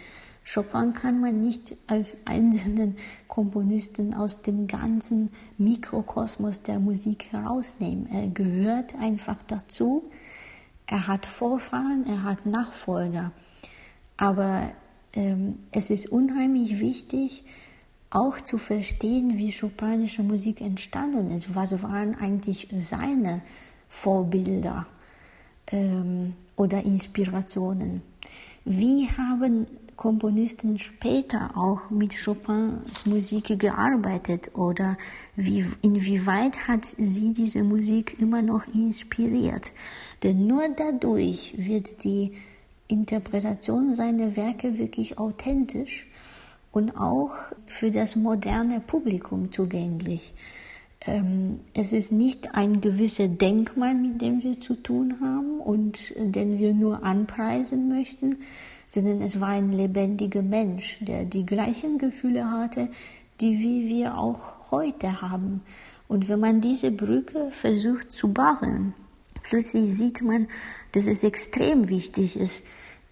Chopin 0.43 0.93
kann 0.93 1.21
man 1.21 1.41
nicht 1.41 1.75
als 1.87 2.17
einzelnen 2.25 2.97
Komponisten 3.27 4.13
aus 4.13 4.41
dem 4.41 4.67
ganzen 4.67 5.31
Mikrokosmos 5.57 6.63
der 6.63 6.79
Musik 6.79 7.31
herausnehmen. 7.31 8.07
Er 8.11 8.27
gehört 8.27 8.95
einfach 8.95 9.41
dazu. 9.43 10.03
Er 10.87 11.07
hat 11.07 11.25
Vorfahren, 11.25 12.05
er 12.07 12.23
hat 12.23 12.45
Nachfolger. 12.45 13.31
Aber 14.17 14.71
ähm, 15.13 15.59
es 15.71 15.89
ist 15.89 16.11
unheimlich 16.11 16.79
wichtig, 16.79 17.43
auch 18.09 18.41
zu 18.41 18.57
verstehen, 18.57 19.37
wie 19.37 19.53
chopinische 19.53 20.23
Musik 20.23 20.59
entstanden 20.59 21.29
ist. 21.29 21.55
Was 21.55 21.81
waren 21.81 22.15
eigentlich 22.15 22.67
seine 22.73 23.41
Vorbilder? 23.87 24.85
ähm, 25.71 26.33
oder 26.55 26.83
Inspirationen. 26.83 28.01
Wie 28.65 29.09
haben 29.09 29.65
Komponisten 29.95 30.77
später 30.79 31.51
auch 31.55 31.89
mit 31.89 32.13
Chopins 32.23 33.05
Musik 33.05 33.59
gearbeitet 33.59 34.51
oder 34.55 34.97
wie, 35.35 35.65
inwieweit 35.81 36.67
hat 36.67 36.85
sie 36.85 37.33
diese 37.33 37.63
Musik 37.63 38.17
immer 38.19 38.41
noch 38.41 38.67
inspiriert? 38.73 39.73
Denn 40.23 40.47
nur 40.47 40.63
dadurch 40.75 41.53
wird 41.57 42.03
die 42.03 42.33
Interpretation 42.87 43.93
seiner 43.93 44.35
Werke 44.35 44.77
wirklich 44.77 45.17
authentisch 45.17 46.07
und 46.71 46.97
auch 46.97 47.31
für 47.65 47.91
das 47.91 48.15
moderne 48.15 48.79
Publikum 48.79 49.51
zugänglich. 49.51 50.33
Ähm, 51.05 51.61
es 51.73 51.93
ist 51.93 52.11
nicht 52.11 52.53
ein 52.53 52.79
gewisses 52.79 53.37
Denkmal, 53.37 53.95
mit 53.95 54.21
dem 54.21 54.43
wir 54.43 54.59
zu 54.59 54.75
tun 54.75 55.17
haben 55.19 55.59
und 55.59 56.13
den 56.15 56.59
wir 56.59 56.73
nur 56.73 57.03
anpreisen 57.03 57.89
möchten, 57.89 58.37
sondern 58.91 59.21
es 59.21 59.39
war 59.39 59.49
ein 59.49 59.71
lebendiger 59.71 60.41
Mensch, 60.41 60.97
der 60.99 61.23
die 61.23 61.45
gleichen 61.45 61.97
Gefühle 61.97 62.51
hatte, 62.51 62.89
die 63.39 63.57
wie 63.59 63.87
wir 63.87 64.17
auch 64.17 64.69
heute 64.69 65.21
haben. 65.21 65.61
Und 66.09 66.27
wenn 66.27 66.41
man 66.41 66.59
diese 66.59 66.91
Brücke 66.91 67.51
versucht 67.51 68.11
zu 68.11 68.33
bauen, 68.33 68.93
plötzlich 69.43 69.95
sieht 69.95 70.21
man, 70.21 70.47
dass 70.91 71.07
es 71.07 71.23
extrem 71.23 71.87
wichtig 71.87 72.35
ist, 72.35 72.63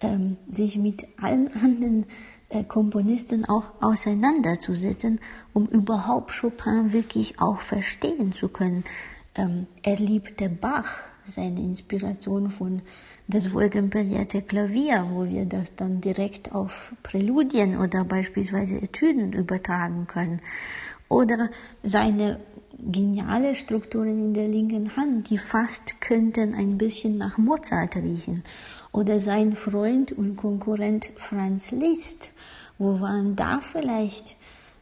ähm, 0.02 0.36
sich 0.50 0.76
mit 0.76 1.06
allen 1.18 1.50
anderen 1.54 2.04
äh, 2.50 2.62
Komponisten 2.62 3.46
auch 3.46 3.72
auseinanderzusetzen, 3.80 5.18
um 5.54 5.66
überhaupt 5.66 6.38
Chopin 6.38 6.92
wirklich 6.92 7.40
auch 7.40 7.60
verstehen 7.60 8.34
zu 8.34 8.50
können. 8.50 8.84
Ähm, 9.34 9.66
er 9.82 9.96
liebte 9.96 10.50
Bach, 10.50 10.98
seine 11.24 11.60
Inspiration 11.60 12.50
von 12.50 12.82
das 13.30 13.52
wohltemperierte 13.52 14.42
Klavier, 14.42 15.06
wo 15.10 15.24
wir 15.24 15.46
das 15.46 15.74
dann 15.76 16.00
direkt 16.00 16.52
auf 16.52 16.92
Präludien 17.02 17.78
oder 17.78 18.04
beispielsweise 18.04 18.76
Etüden 18.82 19.32
übertragen 19.32 20.06
können. 20.06 20.40
Oder 21.08 21.50
seine 21.82 22.40
geniale 22.78 23.54
Strukturen 23.54 24.18
in 24.18 24.34
der 24.34 24.48
linken 24.48 24.96
Hand, 24.96 25.30
die 25.30 25.38
fast 25.38 26.00
könnten 26.00 26.54
ein 26.54 26.78
bisschen 26.78 27.18
nach 27.18 27.38
Mozart 27.38 27.96
riechen. 27.96 28.42
Oder 28.92 29.20
sein 29.20 29.54
Freund 29.54 30.12
und 30.12 30.36
Konkurrent 30.36 31.12
Franz 31.16 31.70
Liszt, 31.70 32.32
wo 32.78 33.00
waren 33.00 33.36
da 33.36 33.60
vielleicht 33.60 34.36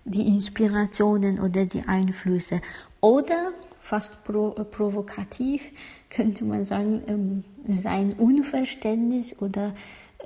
die 0.05 0.27
Inspirationen 0.27 1.41
oder 1.41 1.67
die 1.67 1.83
Einflüsse? 1.83 2.61
Oder 3.01 3.53
fast 3.89 4.23
pro, 4.23 4.55
äh, 4.59 4.65
provokativ 4.65 5.73
könnte 6.11 6.45
man 6.45 6.65
sagen, 6.65 7.03
ähm, 7.07 7.45
sein 7.67 8.13
Unverständnis 8.13 9.41
oder 9.41 9.75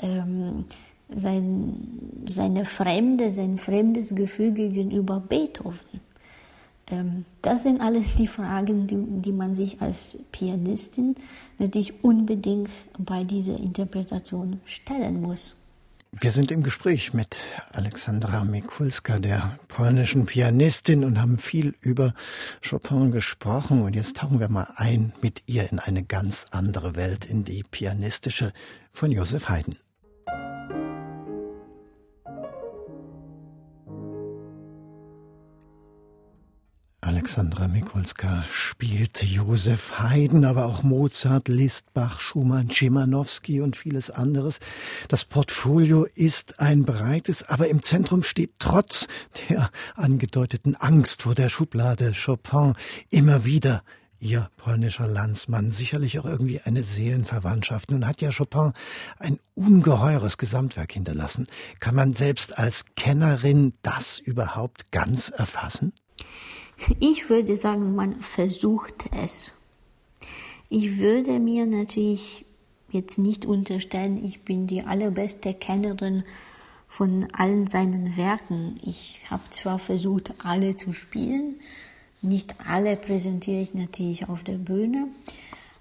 ähm, 0.00 0.64
sein, 1.08 2.24
seine 2.26 2.64
Fremde, 2.64 3.30
sein 3.30 3.58
fremdes 3.58 4.14
Gefühl 4.14 4.50
gegenüber 4.52 5.20
Beethoven. 5.20 6.00
Ähm, 6.88 7.24
das 7.40 7.62
sind 7.62 7.80
alles 7.80 8.16
die 8.16 8.26
Fragen, 8.26 8.88
die, 8.88 8.96
die 8.98 9.32
man 9.32 9.54
sich 9.54 9.80
als 9.80 10.18
Pianistin 10.32 11.14
natürlich 11.58 12.02
unbedingt 12.02 12.70
bei 12.98 13.22
dieser 13.22 13.58
Interpretation 13.58 14.60
stellen 14.64 15.20
muss. 15.22 15.56
Wir 16.20 16.30
sind 16.30 16.50
im 16.52 16.62
Gespräch 16.62 17.14
mit 17.14 17.36
Alexandra 17.72 18.44
Mikulska, 18.44 19.18
der 19.18 19.58
polnischen 19.68 20.26
Pianistin, 20.26 21.04
und 21.04 21.20
haben 21.20 21.38
viel 21.38 21.74
über 21.80 22.12
Chopin 22.68 23.10
gesprochen. 23.10 23.80
Und 23.80 23.96
jetzt 23.96 24.18
tauchen 24.18 24.38
wir 24.38 24.50
mal 24.50 24.68
ein 24.76 25.14
mit 25.22 25.42
ihr 25.46 25.72
in 25.72 25.78
eine 25.78 26.04
ganz 26.04 26.46
andere 26.50 26.96
Welt, 26.96 27.24
in 27.24 27.44
die 27.44 27.62
pianistische 27.62 28.52
von 28.90 29.10
Josef 29.10 29.48
Haydn. 29.48 29.76
Alexandra 37.22 37.68
Mikulska 37.68 38.44
spielte 38.50 39.24
Josef 39.24 40.00
Haydn, 40.00 40.44
aber 40.44 40.66
auch 40.66 40.82
Mozart, 40.82 41.46
Liszt, 41.46 41.94
Bach, 41.94 42.18
Schumann, 42.18 42.68
Schimanowski 42.68 43.60
und 43.60 43.76
vieles 43.76 44.10
anderes. 44.10 44.58
Das 45.06 45.24
Portfolio 45.24 46.04
ist 46.16 46.58
ein 46.58 46.82
breites, 46.82 47.44
aber 47.44 47.68
im 47.68 47.80
Zentrum 47.80 48.24
steht 48.24 48.54
trotz 48.58 49.06
der 49.48 49.70
angedeuteten 49.94 50.74
Angst 50.74 51.22
vor 51.22 51.36
der 51.36 51.48
Schublade 51.48 52.10
Chopin 52.12 52.74
immer 53.08 53.44
wieder 53.44 53.84
Ihr 54.18 54.50
polnischer 54.56 55.06
Landsmann, 55.06 55.70
sicherlich 55.70 56.18
auch 56.18 56.26
irgendwie 56.26 56.60
eine 56.60 56.82
Seelenverwandtschaft. 56.82 57.92
Nun 57.92 58.04
hat 58.04 58.20
ja 58.20 58.32
Chopin 58.36 58.72
ein 59.20 59.38
ungeheures 59.54 60.38
Gesamtwerk 60.38 60.90
hinterlassen. 60.90 61.46
Kann 61.78 61.94
man 61.94 62.14
selbst 62.14 62.58
als 62.58 62.84
Kennerin 62.96 63.74
das 63.82 64.18
überhaupt 64.18 64.90
ganz 64.90 65.28
erfassen? 65.28 65.92
Ich 67.00 67.28
würde 67.28 67.56
sagen, 67.56 67.94
man 67.94 68.16
versucht 68.16 69.04
es. 69.22 69.52
Ich 70.68 70.98
würde 70.98 71.38
mir 71.38 71.66
natürlich 71.66 72.44
jetzt 72.90 73.18
nicht 73.18 73.44
unterstellen, 73.44 74.24
ich 74.24 74.42
bin 74.42 74.66
die 74.66 74.82
allerbeste 74.82 75.54
Kennerin 75.54 76.24
von 76.88 77.26
allen 77.32 77.66
seinen 77.66 78.16
Werken. 78.16 78.78
Ich 78.84 79.20
habe 79.30 79.42
zwar 79.50 79.78
versucht, 79.78 80.32
alle 80.42 80.76
zu 80.76 80.92
spielen, 80.92 81.60
nicht 82.20 82.54
alle 82.66 82.96
präsentiere 82.96 83.62
ich 83.62 83.74
natürlich 83.74 84.28
auf 84.28 84.42
der 84.42 84.58
Bühne, 84.58 85.08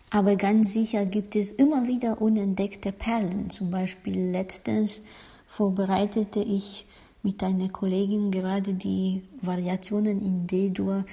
aber 0.09 0.35
ganz 0.35 0.73
sicher 0.73 1.05
gibt 1.05 1.35
es 1.35 1.51
immer 1.51 1.87
wieder 1.87 2.21
unentdeckte 2.21 2.91
Perlen. 2.91 3.49
Zum 3.49 3.71
Beispiel 3.71 4.31
letztens 4.31 5.03
vorbereitete 5.47 6.41
ich 6.41 6.85
mit 7.23 7.43
einer 7.43 7.69
Kollegin 7.69 8.31
gerade 8.31 8.73
die 8.73 9.23
Variationen 9.41 10.21
in 10.21 10.47
D-Dur 10.47 11.05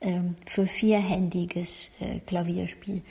äh, 0.00 0.20
für 0.46 0.66
vierhändiges 0.66 1.90
äh, 2.00 2.20
Klavierspiel, 2.20 3.02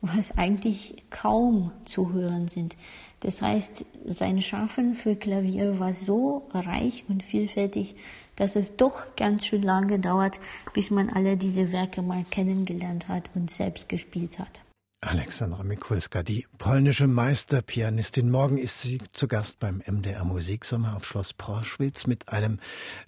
was 0.00 0.36
eigentlich 0.36 1.02
kaum 1.10 1.72
zu 1.84 2.12
hören 2.12 2.48
sind. 2.48 2.76
Das 3.20 3.40
heißt, 3.40 3.86
sein 4.04 4.42
Schaffen 4.42 4.94
für 4.94 5.16
Klavier 5.16 5.78
war 5.80 5.94
so 5.94 6.46
reich 6.52 7.04
und 7.08 7.22
vielfältig, 7.22 7.96
dass 8.36 8.54
es 8.54 8.76
doch 8.76 9.16
ganz 9.16 9.46
schön 9.46 9.62
lange 9.62 9.98
dauert, 9.98 10.40
bis 10.74 10.90
man 10.90 11.08
alle 11.08 11.36
diese 11.36 11.72
Werke 11.72 12.02
mal 12.02 12.24
kennengelernt 12.30 13.08
hat 13.08 13.30
und 13.34 13.50
selbst 13.50 13.88
gespielt 13.88 14.38
hat. 14.38 14.60
Alexandra 15.06 15.62
Mikulska, 15.62 16.22
die 16.22 16.46
polnische 16.56 17.06
Meisterpianistin. 17.06 18.30
Morgen 18.30 18.56
ist 18.58 18.80
sie 18.80 18.98
zu 19.10 19.28
Gast 19.28 19.58
beim 19.58 19.82
MDR 19.86 20.24
Musiksommer 20.24 20.96
auf 20.96 21.04
Schloss 21.04 21.34
Proschwitz 21.34 22.06
mit 22.06 22.30
einem 22.30 22.58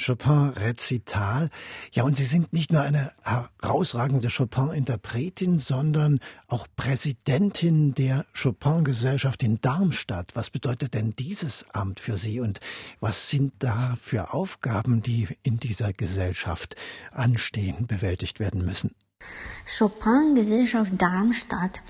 Chopin-Rezital. 0.04 1.48
Ja, 1.92 2.04
und 2.04 2.16
Sie 2.16 2.26
sind 2.26 2.52
nicht 2.52 2.70
nur 2.70 2.82
eine 2.82 3.12
herausragende 3.22 4.28
Chopin-Interpretin, 4.28 5.58
sondern 5.58 6.20
auch 6.48 6.66
Präsidentin 6.76 7.94
der 7.94 8.26
Chopin-Gesellschaft 8.40 9.42
in 9.42 9.60
Darmstadt. 9.60 10.36
Was 10.36 10.50
bedeutet 10.50 10.94
denn 10.94 11.14
dieses 11.16 11.64
Amt 11.72 12.00
für 12.00 12.16
Sie 12.16 12.40
und 12.40 12.60
was 13.00 13.30
sind 13.30 13.54
da 13.58 13.96
für 13.98 14.34
Aufgaben, 14.34 15.02
die 15.02 15.28
in 15.42 15.58
dieser 15.58 15.92
Gesellschaft 15.92 16.76
anstehen, 17.10 17.86
bewältigt 17.86 18.38
werden 18.38 18.64
müssen? 18.64 18.94
Chopin-Gesellschaft 19.66 20.92
Darmstadt 20.96 21.82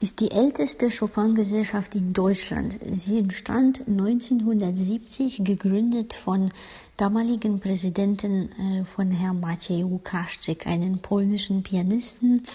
ist 0.00 0.20
die 0.20 0.30
älteste 0.30 0.88
Chopin-Gesellschaft 0.88 1.96
in 1.96 2.12
Deutschland. 2.12 2.78
Sie 2.92 3.18
entstand 3.18 3.82
1970, 3.88 5.42
gegründet 5.42 6.14
von 6.14 6.52
damaligen 6.96 7.58
Präsidenten 7.58 8.52
äh, 8.52 8.84
von 8.84 9.10
Herrn 9.10 9.40
Maciej 9.40 9.82
Łukaszczyk, 9.82 10.68
einen 10.68 11.00
polnischen 11.00 11.64
Pianisten, 11.64 12.46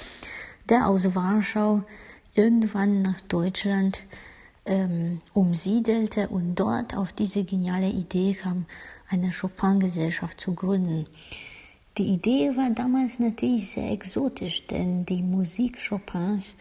der 0.69 0.87
aus 0.87 1.13
Warschau 1.13 1.83
irgendwann 2.33 3.01
nach 3.01 3.19
Deutschland 3.27 3.99
ähm, 4.65 5.19
umsiedelte 5.33 6.29
und 6.29 6.55
dort 6.55 6.95
auf 6.95 7.11
diese 7.11 7.43
geniale 7.43 7.89
Idee 7.89 8.35
kam, 8.35 8.65
eine 9.09 9.31
Chopin-Gesellschaft 9.31 10.39
zu 10.39 10.53
gründen. 10.53 11.07
Die 11.97 12.07
Idee 12.07 12.55
war 12.55 12.69
damals 12.69 13.19
natürlich 13.19 13.71
sehr 13.71 13.91
exotisch, 13.91 14.65
denn 14.67 15.05
die 15.05 15.21
Musik 15.21 15.77
Chopins 15.85 16.55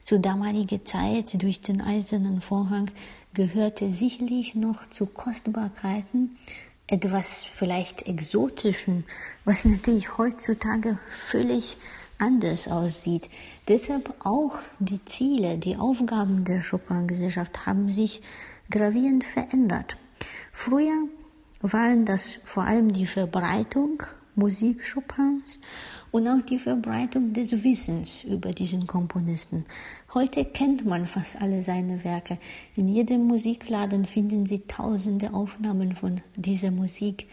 zu 0.00 0.20
damaliger 0.20 0.84
Zeit 0.84 1.42
durch 1.42 1.60
den 1.60 1.80
eisernen 1.80 2.40
Vorhang 2.40 2.92
gehörte 3.34 3.90
sicherlich 3.90 4.54
noch 4.54 4.88
zu 4.90 5.06
Kostbarkeiten, 5.06 6.38
etwas 6.86 7.42
vielleicht 7.42 8.06
Exotischen, 8.06 9.04
was 9.44 9.64
natürlich 9.64 10.18
heutzutage 10.18 11.00
völlig 11.30 11.76
anders 12.18 12.68
aussieht. 12.68 13.28
Deshalb 13.66 14.14
auch 14.24 14.60
die 14.78 15.04
Ziele, 15.04 15.58
die 15.58 15.76
Aufgaben 15.76 16.44
der 16.44 16.62
Chopin-Gesellschaft 16.62 17.66
haben 17.66 17.90
sich 17.90 18.22
gravierend 18.70 19.24
verändert. 19.24 19.96
Früher 20.52 21.08
waren 21.60 22.04
das 22.04 22.38
vor 22.44 22.62
allem 22.62 22.92
die 22.92 23.06
Verbreitung 23.06 24.04
Musik 24.38 24.84
Chopins 24.84 25.58
und 26.10 26.28
auch 26.28 26.42
die 26.42 26.58
Verbreitung 26.58 27.32
des 27.32 27.64
Wissens 27.64 28.22
über 28.22 28.52
diesen 28.52 28.86
Komponisten. 28.86 29.64
Heute 30.12 30.44
kennt 30.44 30.84
man 30.84 31.06
fast 31.06 31.40
alle 31.40 31.62
seine 31.62 32.04
Werke. 32.04 32.36
In 32.74 32.86
jedem 32.86 33.24
Musikladen 33.24 34.04
finden 34.04 34.44
Sie 34.44 34.60
tausende 34.60 35.32
Aufnahmen 35.32 35.96
von 35.96 36.20
dieser 36.36 36.70
Musik. 36.70 37.28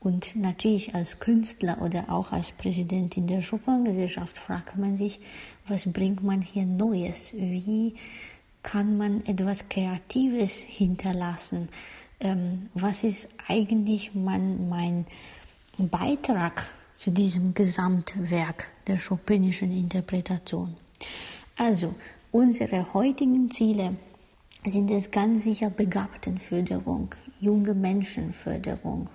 Und 0.00 0.34
natürlich 0.34 0.92
als 0.92 1.20
Künstler 1.20 1.80
oder 1.82 2.10
auch 2.10 2.32
als 2.32 2.50
Präsidentin 2.50 3.28
der 3.28 3.42
Chopin-Gesellschaft 3.42 4.36
fragt 4.36 4.76
man 4.76 4.96
sich, 4.96 5.20
was 5.68 5.84
bringt 5.84 6.24
man 6.24 6.42
hier 6.42 6.64
Neues? 6.64 7.32
Wie 7.32 7.94
kann 8.64 8.96
man 8.96 9.24
etwas 9.24 9.68
Kreatives 9.68 10.54
hinterlassen? 10.54 11.68
Ähm, 12.18 12.66
was 12.74 13.04
ist 13.04 13.28
eigentlich 13.46 14.14
mein, 14.14 14.68
mein 14.68 15.06
Beitrag 15.88 16.66
zu 16.94 17.10
diesem 17.10 17.54
Gesamtwerk 17.54 18.68
der 18.86 18.98
Chopinischen 18.98 19.72
Interpretation? 19.72 20.76
Also, 21.56 21.94
unsere 22.32 22.92
heutigen 22.92 23.50
Ziele 23.50 23.96
sind 24.66 24.90
es 24.90 25.10
ganz 25.10 25.44
sicher 25.44 25.70
Begabtenförderung, 25.70 27.14
junge 27.38 27.74
Menschenförderung, 27.74 29.08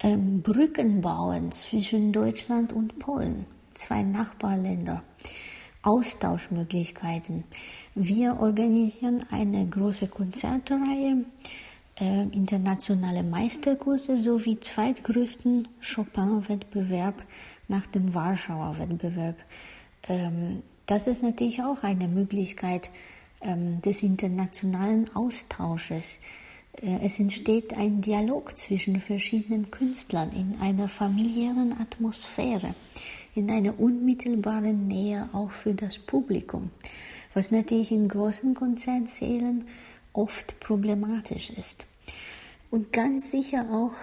ähm, 0.00 0.42
Brücken 0.42 1.00
bauen 1.00 1.50
zwischen 1.52 2.12
Deutschland 2.12 2.72
und 2.72 2.98
Polen, 2.98 3.46
zwei 3.74 4.02
Nachbarländer, 4.02 5.02
Austauschmöglichkeiten. 5.82 7.44
Wir 7.94 8.40
organisieren 8.40 9.24
eine 9.30 9.66
große 9.66 10.08
Konzertreihe, 10.08 11.24
internationale 12.04 13.22
Meisterkurse 13.22 14.18
sowie 14.18 14.60
zweitgrößten 14.60 15.66
Chopin-Wettbewerb 15.80 17.22
nach 17.68 17.86
dem 17.86 18.12
Warschauer 18.12 18.78
Wettbewerb. 18.78 19.36
Ähm, 20.08 20.62
das 20.86 21.06
ist 21.06 21.22
natürlich 21.22 21.62
auch 21.62 21.82
eine 21.82 22.08
Möglichkeit 22.08 22.90
ähm, 23.42 23.80
des 23.82 24.02
internationalen 24.02 25.14
Austausches. 25.14 26.18
Äh, 26.80 26.98
es 27.02 27.18
entsteht 27.18 27.76
ein 27.76 28.00
Dialog 28.00 28.56
zwischen 28.58 29.00
verschiedenen 29.00 29.70
Künstlern 29.70 30.30
in 30.32 30.60
einer 30.60 30.88
familiären 30.88 31.74
Atmosphäre, 31.80 32.74
in 33.34 33.50
einer 33.50 33.78
unmittelbaren 33.78 34.86
Nähe 34.86 35.28
auch 35.32 35.50
für 35.50 35.74
das 35.74 35.98
Publikum, 35.98 36.70
was 37.34 37.50
natürlich 37.50 37.90
in 37.90 38.08
großen 38.08 38.54
Konzertsälen 38.54 39.64
oft 40.16 40.58
problematisch 40.60 41.50
ist. 41.50 41.86
Und 42.70 42.92
ganz 42.92 43.30
sicher 43.30 43.66
auch 43.70 43.94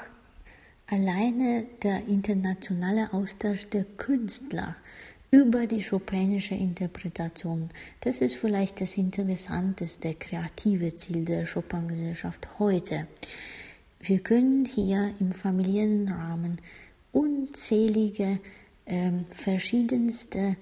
alleine 0.88 1.66
der 1.82 2.08
internationale 2.08 3.12
Austausch 3.14 3.68
der 3.70 3.84
Künstler 3.98 4.76
über 5.32 5.66
die 5.66 5.84
Chopinische 5.84 6.54
Interpretation. 6.54 7.70
Das 8.02 8.22
ist 8.22 8.36
vielleicht 8.36 8.82
das 8.82 8.98
interessanteste 8.98 10.14
kreative 10.14 10.96
Ziel 10.96 11.26
der 11.26 11.48
Chopin-Gesellschaft 11.48 12.48
heute. 12.60 13.08
Wir 14.00 14.20
können 14.20 14.66
hier 14.66 15.12
im 15.20 15.32
familiären 15.32 16.08
Rahmen 16.08 16.60
unzählige 17.12 18.40
äh, 18.86 19.12
verschiedenste 19.32 20.58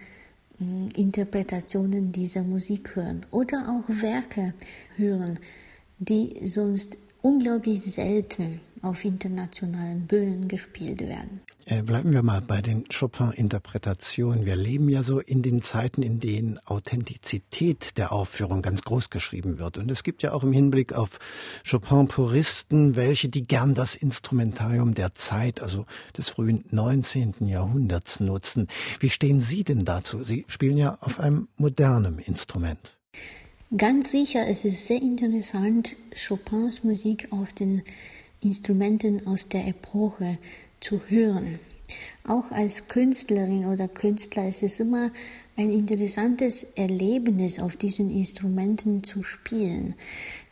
Interpretationen 0.96 2.12
dieser 2.12 2.44
Musik 2.44 2.96
hören 2.96 3.26
oder 3.32 3.68
auch 3.70 3.90
Werke 3.90 4.54
hören, 4.96 5.40
die 5.98 6.46
sonst 6.48 6.98
unglaublich 7.22 7.82
selten 7.82 8.60
auf 8.82 9.06
internationalen 9.06 10.08
Bühnen 10.08 10.48
gespielt 10.48 11.02
werden. 11.02 11.42
Äh, 11.66 11.84
bleiben 11.84 12.12
wir 12.14 12.24
mal 12.24 12.42
bei 12.42 12.62
den 12.62 12.86
Chopin-Interpretationen. 12.88 14.46
Wir 14.46 14.56
leben 14.56 14.90
ja 14.90 15.04
so 15.04 15.20
in 15.20 15.44
den 15.44 15.62
Zeiten, 15.62 16.02
in 16.02 16.20
denen 16.20 16.60
Authentizität 16.66 17.98
der 17.98 18.12
Aufführung 18.12 18.62
ganz 18.62 18.82
groß 18.82 19.10
geschrieben 19.10 19.60
wird. 19.60 19.78
Und 19.78 19.92
es 19.92 20.04
gibt 20.04 20.24
ja 20.24 20.34
auch 20.34 20.44
im 20.44 20.52
Hinblick 20.52 20.94
auf 20.94 21.20
Chopin-Puristen 21.70 22.96
welche, 22.96 23.30
die 23.30 23.44
gern 23.44 23.76
das 23.76 23.94
Instrumentarium 23.94 24.96
der 24.96 25.14
Zeit, 25.14 25.62
also 25.62 25.86
des 26.18 26.30
frühen 26.30 26.66
19. 26.72 27.48
Jahrhunderts 27.48 28.20
nutzen. 28.20 28.68
Wie 29.00 29.10
stehen 29.10 29.42
Sie 29.42 29.64
denn 29.64 29.86
dazu? 29.86 30.24
Sie 30.24 30.46
spielen 30.48 30.78
ja 30.78 30.98
auf 31.02 31.20
einem 31.20 31.48
modernen 31.58 32.18
Instrument. 32.20 32.98
Ganz 33.78 34.12
sicher, 34.12 34.48
es 34.48 34.66
ist 34.66 34.88
sehr 34.88 35.02
interessant, 35.02 35.96
Chopins 36.28 36.84
Musik 36.84 37.28
auf 37.32 37.54
den 37.54 37.84
Instrumenten 38.42 39.26
aus 39.28 39.48
der 39.48 39.68
Epoche 39.68 40.38
zu 40.80 41.02
hören. 41.08 41.60
Auch 42.28 42.52
als 42.52 42.88
Künstlerin 42.88 43.66
oder 43.66 43.88
Künstler 43.88 44.48
ist 44.48 44.64
es 44.64 44.80
immer 44.80 45.12
ein 45.58 45.70
interessantes 45.72 46.64
Erlebnis, 46.76 47.60
auf 47.60 47.76
diesen 47.76 48.10
Instrumenten 48.10 49.04
zu 49.04 49.22
spielen, 49.22 49.96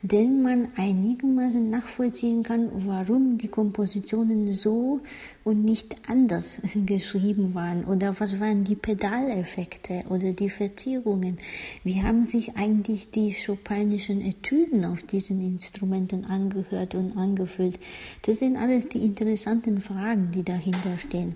denn 0.01 0.41
man 0.41 0.69
einigermaßen 0.75 1.69
nachvollziehen 1.69 2.43
kann, 2.43 2.69
warum 2.85 3.37
die 3.37 3.47
Kompositionen 3.47 4.51
so 4.51 4.99
und 5.43 5.63
nicht 5.63 5.95
anders 6.07 6.61
geschrieben 6.85 7.53
waren 7.53 7.85
oder 7.85 8.19
was 8.19 8.39
waren 8.39 8.65
die 8.65 8.75
Pedaleffekte 8.75 10.03
oder 10.09 10.33
die 10.33 10.49
Verzierungen. 10.49 11.37
Wie 11.83 12.03
haben 12.03 12.25
sich 12.25 12.55
eigentlich 12.57 13.09
die 13.09 13.33
chopinischen 13.33 14.21
Etüden 14.21 14.85
auf 14.85 15.03
diesen 15.03 15.41
Instrumenten 15.41 16.25
angehört 16.25 16.93
und 16.93 17.15
angefühlt? 17.15 17.79
Das 18.23 18.39
sind 18.39 18.57
alles 18.57 18.89
die 18.89 18.99
interessanten 18.99 19.81
Fragen, 19.81 20.31
die 20.33 20.43
dahinter 20.43 20.97
stehen. 20.97 21.35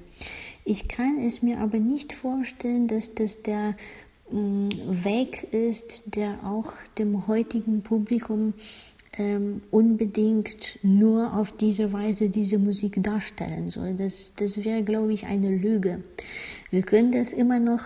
Ich 0.66 0.88
kann 0.88 1.20
es 1.26 1.42
mir 1.42 1.60
aber 1.60 1.80
nicht 1.80 2.14
vorstellen, 2.14 2.88
dass 2.88 3.14
das 3.16 3.42
der 3.42 3.76
mm, 4.32 4.70
Weg 4.88 5.48
ist, 5.52 6.16
der 6.16 6.40
auch 6.46 6.74
dem 6.98 7.28
heutigen 7.28 7.82
Publikum 7.82 8.54
ähm, 9.18 9.62
unbedingt 9.72 10.80
nur 10.82 11.34
auf 11.36 11.52
diese 11.52 11.92
Weise 11.94 12.30
diese 12.30 12.58
Musik 12.58 13.04
darstellen 13.04 13.70
soll. 13.70 13.94
Das, 13.94 14.34
das 14.36 14.64
wäre, 14.64 14.84
glaube 14.84 15.14
ich, 15.14 15.26
eine 15.26 15.56
Lüge. 15.56 16.04
Wir 16.72 16.82
können 16.82 17.12
das 17.12 17.34
immer 17.34 17.60
noch 17.60 17.82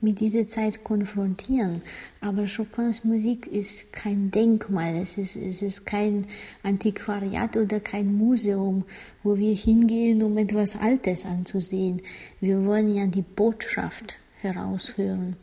mit 0.00 0.20
dieser 0.20 0.46
Zeit 0.46 0.82
konfrontieren. 0.84 1.82
Aber 2.20 2.44
Chopins 2.44 3.04
Musik 3.04 3.46
ist 3.46 3.92
kein 3.92 4.30
Denkmal, 4.30 4.96
es 4.96 5.18
ist, 5.18 5.36
es 5.36 5.62
ist 5.62 5.84
kein 5.86 6.26
Antiquariat 6.62 7.56
oder 7.56 7.80
kein 7.80 8.14
Museum, 8.14 8.84
wo 9.22 9.36
wir 9.36 9.54
hingehen, 9.54 10.22
um 10.22 10.36
etwas 10.38 10.76
Altes 10.76 11.24
anzusehen. 11.24 12.02
Wir 12.40 12.64
wollen 12.64 12.94
ja 12.94 13.06
die 13.06 13.22
Botschaft 13.22 14.18
heraushören. 14.40 15.36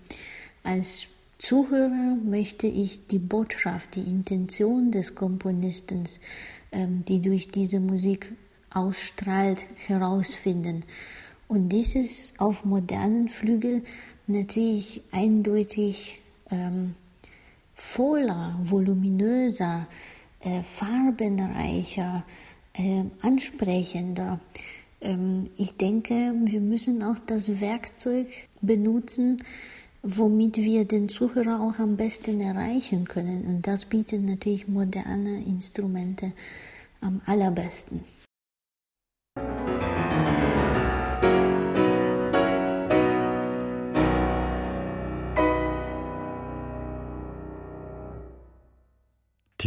Als 0.64 1.08
Zuhörer 1.40 2.18
möchte 2.24 2.66
ich 2.66 3.08
die 3.08 3.20
Botschaft, 3.20 3.96
die 3.96 4.02
Intention 4.02 4.92
des 4.92 5.14
Komponisten, 5.14 6.04
ähm, 6.72 7.04
die 7.08 7.22
durch 7.22 7.52
diese 7.52 7.80
Musik 7.80 8.32
ausstrahlt, 8.72 9.66
herausfinden. 9.86 10.84
Und 11.48 11.70
dieses 11.70 12.34
auf 12.40 12.66
modernen 12.66 13.30
Flügel 13.30 13.84
natürlich 14.28 15.02
eindeutig 15.12 16.20
ähm, 16.52 16.96
voller, 17.76 18.60
voluminöser, 18.64 19.88
äh, 20.42 20.62
farbenreicher, 20.64 22.24
äh, 22.74 23.04
ansprechender. 23.22 24.40
Ähm, 25.02 25.46
ich 25.58 25.78
denke, 25.78 26.34
wir 26.46 26.62
müssen 26.62 27.04
auch 27.04 27.20
das 27.20 27.60
Werkzeug 27.60 28.28
benutzen, 28.62 29.44
womit 30.04 30.58
wir 30.58 30.86
den 30.86 31.10
Zuhörer 31.10 31.62
auch 31.62 31.80
am 31.80 31.98
besten 31.98 32.40
erreichen 32.42 33.06
können. 33.06 33.46
Und 33.46 33.68
das 33.68 33.86
bieten 33.86 34.26
natürlich 34.26 34.68
moderne 34.68 35.44
Instrumente 35.44 36.34
am 37.02 37.22
allerbesten. 37.26 38.04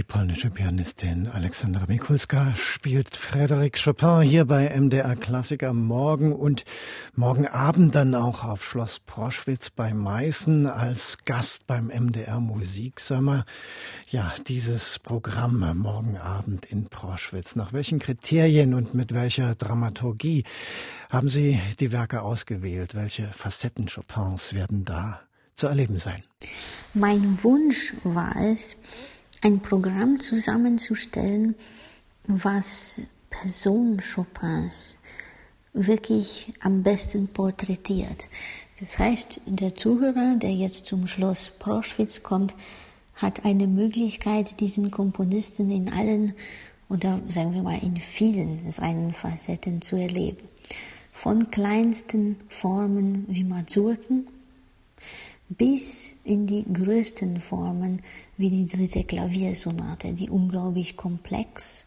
Die 0.01 0.05
polnische 0.05 0.49
Pianistin 0.49 1.29
Alexandra 1.29 1.85
Mikulska 1.87 2.55
spielt 2.57 3.15
Frédéric 3.15 3.85
Chopin 3.85 4.23
hier 4.23 4.47
bei 4.47 4.75
MDR 4.75 5.15
Klassiker 5.15 5.75
morgen 5.75 6.33
und 6.33 6.65
morgen 7.15 7.47
Abend 7.47 7.95
dann 7.95 8.15
auch 8.15 8.43
auf 8.43 8.65
Schloss 8.65 8.99
Proschwitz 9.01 9.69
bei 9.69 9.93
Meißen 9.93 10.67
als 10.67 11.19
Gast 11.27 11.67
beim 11.67 11.89
MDR 11.89 12.41
Musiksommer. 12.41 13.45
Ja, 14.09 14.33
dieses 14.49 14.99
Programm 15.01 15.77
morgen 15.77 16.17
Abend 16.17 16.65
in 16.65 16.87
Proschwitz. 16.89 17.55
Nach 17.55 17.75
welchen 17.75 17.99
Kriterien 17.99 18.73
und 18.73 18.95
mit 18.95 19.13
welcher 19.13 19.55
Dramaturgie 19.55 20.45
haben 21.11 21.29
Sie 21.29 21.61
die 21.79 21.93
Werke 21.93 22.23
ausgewählt? 22.23 22.95
Welche 22.95 23.27
Facetten 23.27 23.85
Chopins 23.85 24.55
werden 24.55 24.87
da 24.87 25.21
zu 25.57 25.67
erleben 25.67 25.99
sein? 25.99 26.23
Mein 26.95 27.45
Wunsch 27.45 27.93
war 28.03 28.35
es, 28.37 28.77
ein 29.41 29.61
Programm 29.61 30.21
zusammenzustellen, 30.21 31.55
was 32.27 33.01
Person 33.31 34.01
Chopins 34.01 34.97
wirklich 35.73 36.53
am 36.61 36.83
besten 36.83 37.29
porträtiert. 37.29 38.27
Das 38.81 38.99
heißt, 38.99 39.43
der 39.47 39.75
Zuhörer, 39.75 40.37
der 40.37 40.53
jetzt 40.53 40.87
zum 40.87 41.07
Schloss 41.07 41.53
Proschwitz 41.59 42.23
kommt, 42.23 42.55
hat 43.15 43.45
eine 43.45 43.67
Möglichkeit, 43.67 44.61
diesen 44.61 44.91
Komponisten 44.91 45.71
in 45.71 45.93
allen 45.93 46.35
oder 46.89 47.21
sagen 47.29 47.55
wir 47.55 47.63
mal 47.63 47.79
in 47.83 47.99
vielen 47.99 48.69
seinen 48.71 49.13
Facetten 49.13 49.81
zu 49.81 49.97
erleben. 49.97 50.49
Von 51.13 51.51
kleinsten 51.51 52.37
Formen 52.49 53.27
wie 53.29 53.45
Mazurken 53.45 54.27
bis 55.51 56.15
in 56.25 56.47
die 56.47 56.65
größten 56.73 57.41
Formen 57.41 58.03
wie 58.41 58.51
die 58.51 58.67
dritte 58.67 59.05
Klaviersonate, 59.05 60.15
die 60.15 60.31
unglaublich 60.31 60.97
komplex 60.97 61.87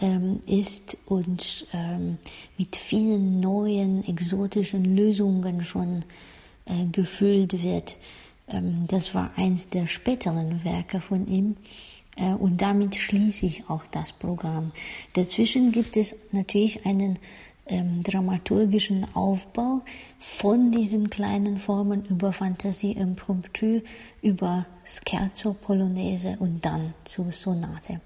ähm, 0.00 0.40
ist 0.46 0.96
und 1.06 1.66
ähm, 1.72 2.18
mit 2.58 2.76
vielen 2.76 3.40
neuen 3.40 4.06
exotischen 4.06 4.96
Lösungen 4.96 5.62
schon 5.64 6.04
äh, 6.66 6.86
gefüllt 6.90 7.62
wird. 7.62 7.96
Ähm, 8.48 8.86
das 8.88 9.14
war 9.14 9.30
eins 9.36 9.70
der 9.70 9.86
späteren 9.86 10.64
Werke 10.64 11.00
von 11.00 11.26
ihm. 11.26 11.56
Äh, 12.16 12.32
und 12.32 12.60
damit 12.62 12.96
schließe 12.96 13.46
ich 13.46 13.70
auch 13.70 13.86
das 13.86 14.12
Programm. 14.12 14.72
Dazwischen 15.12 15.70
gibt 15.72 15.96
es 15.96 16.16
natürlich 16.32 16.84
einen 16.84 17.18
ähm, 17.66 18.02
dramaturgischen 18.02 19.06
Aufbau 19.14 19.82
von 20.20 20.72
diesen 20.72 21.10
kleinen 21.10 21.58
Formen 21.58 22.04
über 22.06 22.32
Fantasie 22.32 22.92
Impromptu, 22.92 23.82
über 24.22 24.66
Scherzo, 24.84 25.54
Polonaise 25.54 26.36
und 26.38 26.64
dann 26.64 26.94
zur 27.04 27.32
Sonate. 27.32 28.00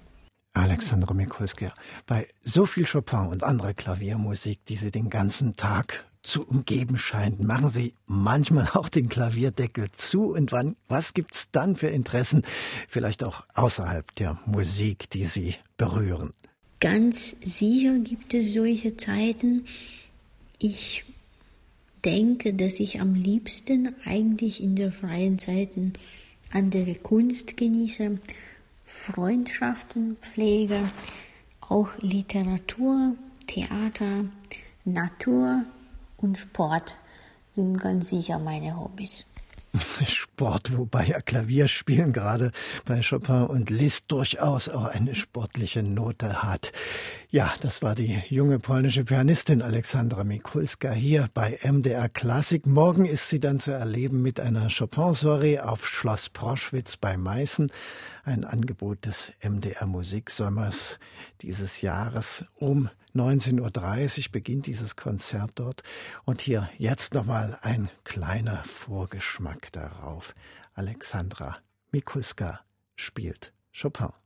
Alexandra 0.53 1.13
Mikulska, 1.13 1.73
bei 2.07 2.27
so 2.41 2.65
viel 2.65 2.85
Chopin 2.85 3.27
und 3.27 3.43
anderer 3.43 3.73
Klaviermusik, 3.73 4.65
die 4.65 4.75
Sie 4.75 4.91
den 4.91 5.09
ganzen 5.09 5.55
Tag 5.55 6.05
zu 6.23 6.45
umgeben 6.45 6.97
scheint, 6.97 7.41
machen 7.41 7.69
Sie 7.69 7.95
manchmal 8.05 8.67
auch 8.73 8.89
den 8.89 9.09
Klavierdeckel 9.09 9.91
zu 9.91 10.33
und 10.33 10.51
wann, 10.51 10.75
was 10.87 11.13
gibt's 11.13 11.49
dann 11.51 11.75
für 11.75 11.87
Interessen, 11.87 12.43
vielleicht 12.87 13.23
auch 13.23 13.45
außerhalb 13.53 14.13
der 14.15 14.39
Musik, 14.45 15.09
die 15.09 15.23
Sie 15.23 15.55
berühren? 15.77 16.33
Ganz 16.81 17.35
sicher 17.43 17.99
gibt 17.99 18.33
es 18.33 18.53
solche 18.53 18.97
Zeiten. 18.97 19.65
Ich 20.57 21.03
denke, 22.03 22.55
dass 22.55 22.79
ich 22.79 22.99
am 22.99 23.13
liebsten 23.13 23.93
eigentlich 24.03 24.63
in 24.63 24.75
der 24.75 24.91
freien 24.91 25.37
Zeiten 25.37 25.93
andere 26.51 26.95
Kunst 26.95 27.55
genieße, 27.55 28.17
Freundschaften 28.83 30.17
pflege, 30.21 30.79
auch 31.61 31.89
Literatur, 31.99 33.15
Theater, 33.45 34.25
Natur 34.83 35.63
und 36.17 36.39
Sport 36.39 36.97
sind 37.51 37.77
ganz 37.77 38.09
sicher 38.09 38.39
meine 38.39 38.75
Hobbys. 38.79 39.25
Sport, 40.05 40.77
wobei 40.77 41.05
ja 41.05 41.21
Klavierspielen 41.21 42.13
gerade 42.13 42.51
bei 42.85 43.01
Chopin 43.01 43.43
und 43.43 43.69
Liszt 43.69 44.05
durchaus 44.11 44.67
auch 44.69 44.85
eine 44.85 45.15
sportliche 45.15 45.83
Note 45.83 46.43
hat. 46.43 46.71
Ja, 47.29 47.53
das 47.61 47.81
war 47.81 47.95
die 47.95 48.21
junge 48.27 48.59
polnische 48.59 49.05
Pianistin 49.05 49.61
Alexandra 49.61 50.23
Mikulska 50.23 50.91
hier 50.91 51.29
bei 51.33 51.59
MDR 51.63 52.09
Klassik. 52.09 52.65
Morgen 52.65 53.05
ist 53.05 53.29
sie 53.29 53.39
dann 53.39 53.59
zu 53.59 53.71
erleben 53.71 54.21
mit 54.21 54.39
einer 54.39 54.67
Chopin-Soiree 54.69 55.59
auf 55.59 55.87
Schloss 55.87 56.29
Proschwitz 56.29 56.97
bei 56.97 57.15
Meißen. 57.15 57.71
Ein 58.23 58.43
Angebot 58.43 59.05
des 59.05 59.31
MDR 59.41 59.87
Musiksommers 59.87 60.99
dieses 61.41 61.81
Jahres. 61.81 62.45
Um 62.55 62.89
19.30 63.15 64.25
Uhr 64.25 64.31
beginnt 64.31 64.67
dieses 64.67 64.95
Konzert 64.95 65.51
dort. 65.55 65.83
Und 66.25 66.41
hier 66.41 66.69
jetzt 66.77 67.13
nochmal 67.13 67.57
ein 67.61 67.89
kleiner 68.03 68.63
Vorgeschmack 68.63 69.71
darauf. 69.71 70.33
Alexandra 70.73 71.57
Mikulska 71.91 72.61
spielt 72.95 73.53
Chopin. 73.73 74.20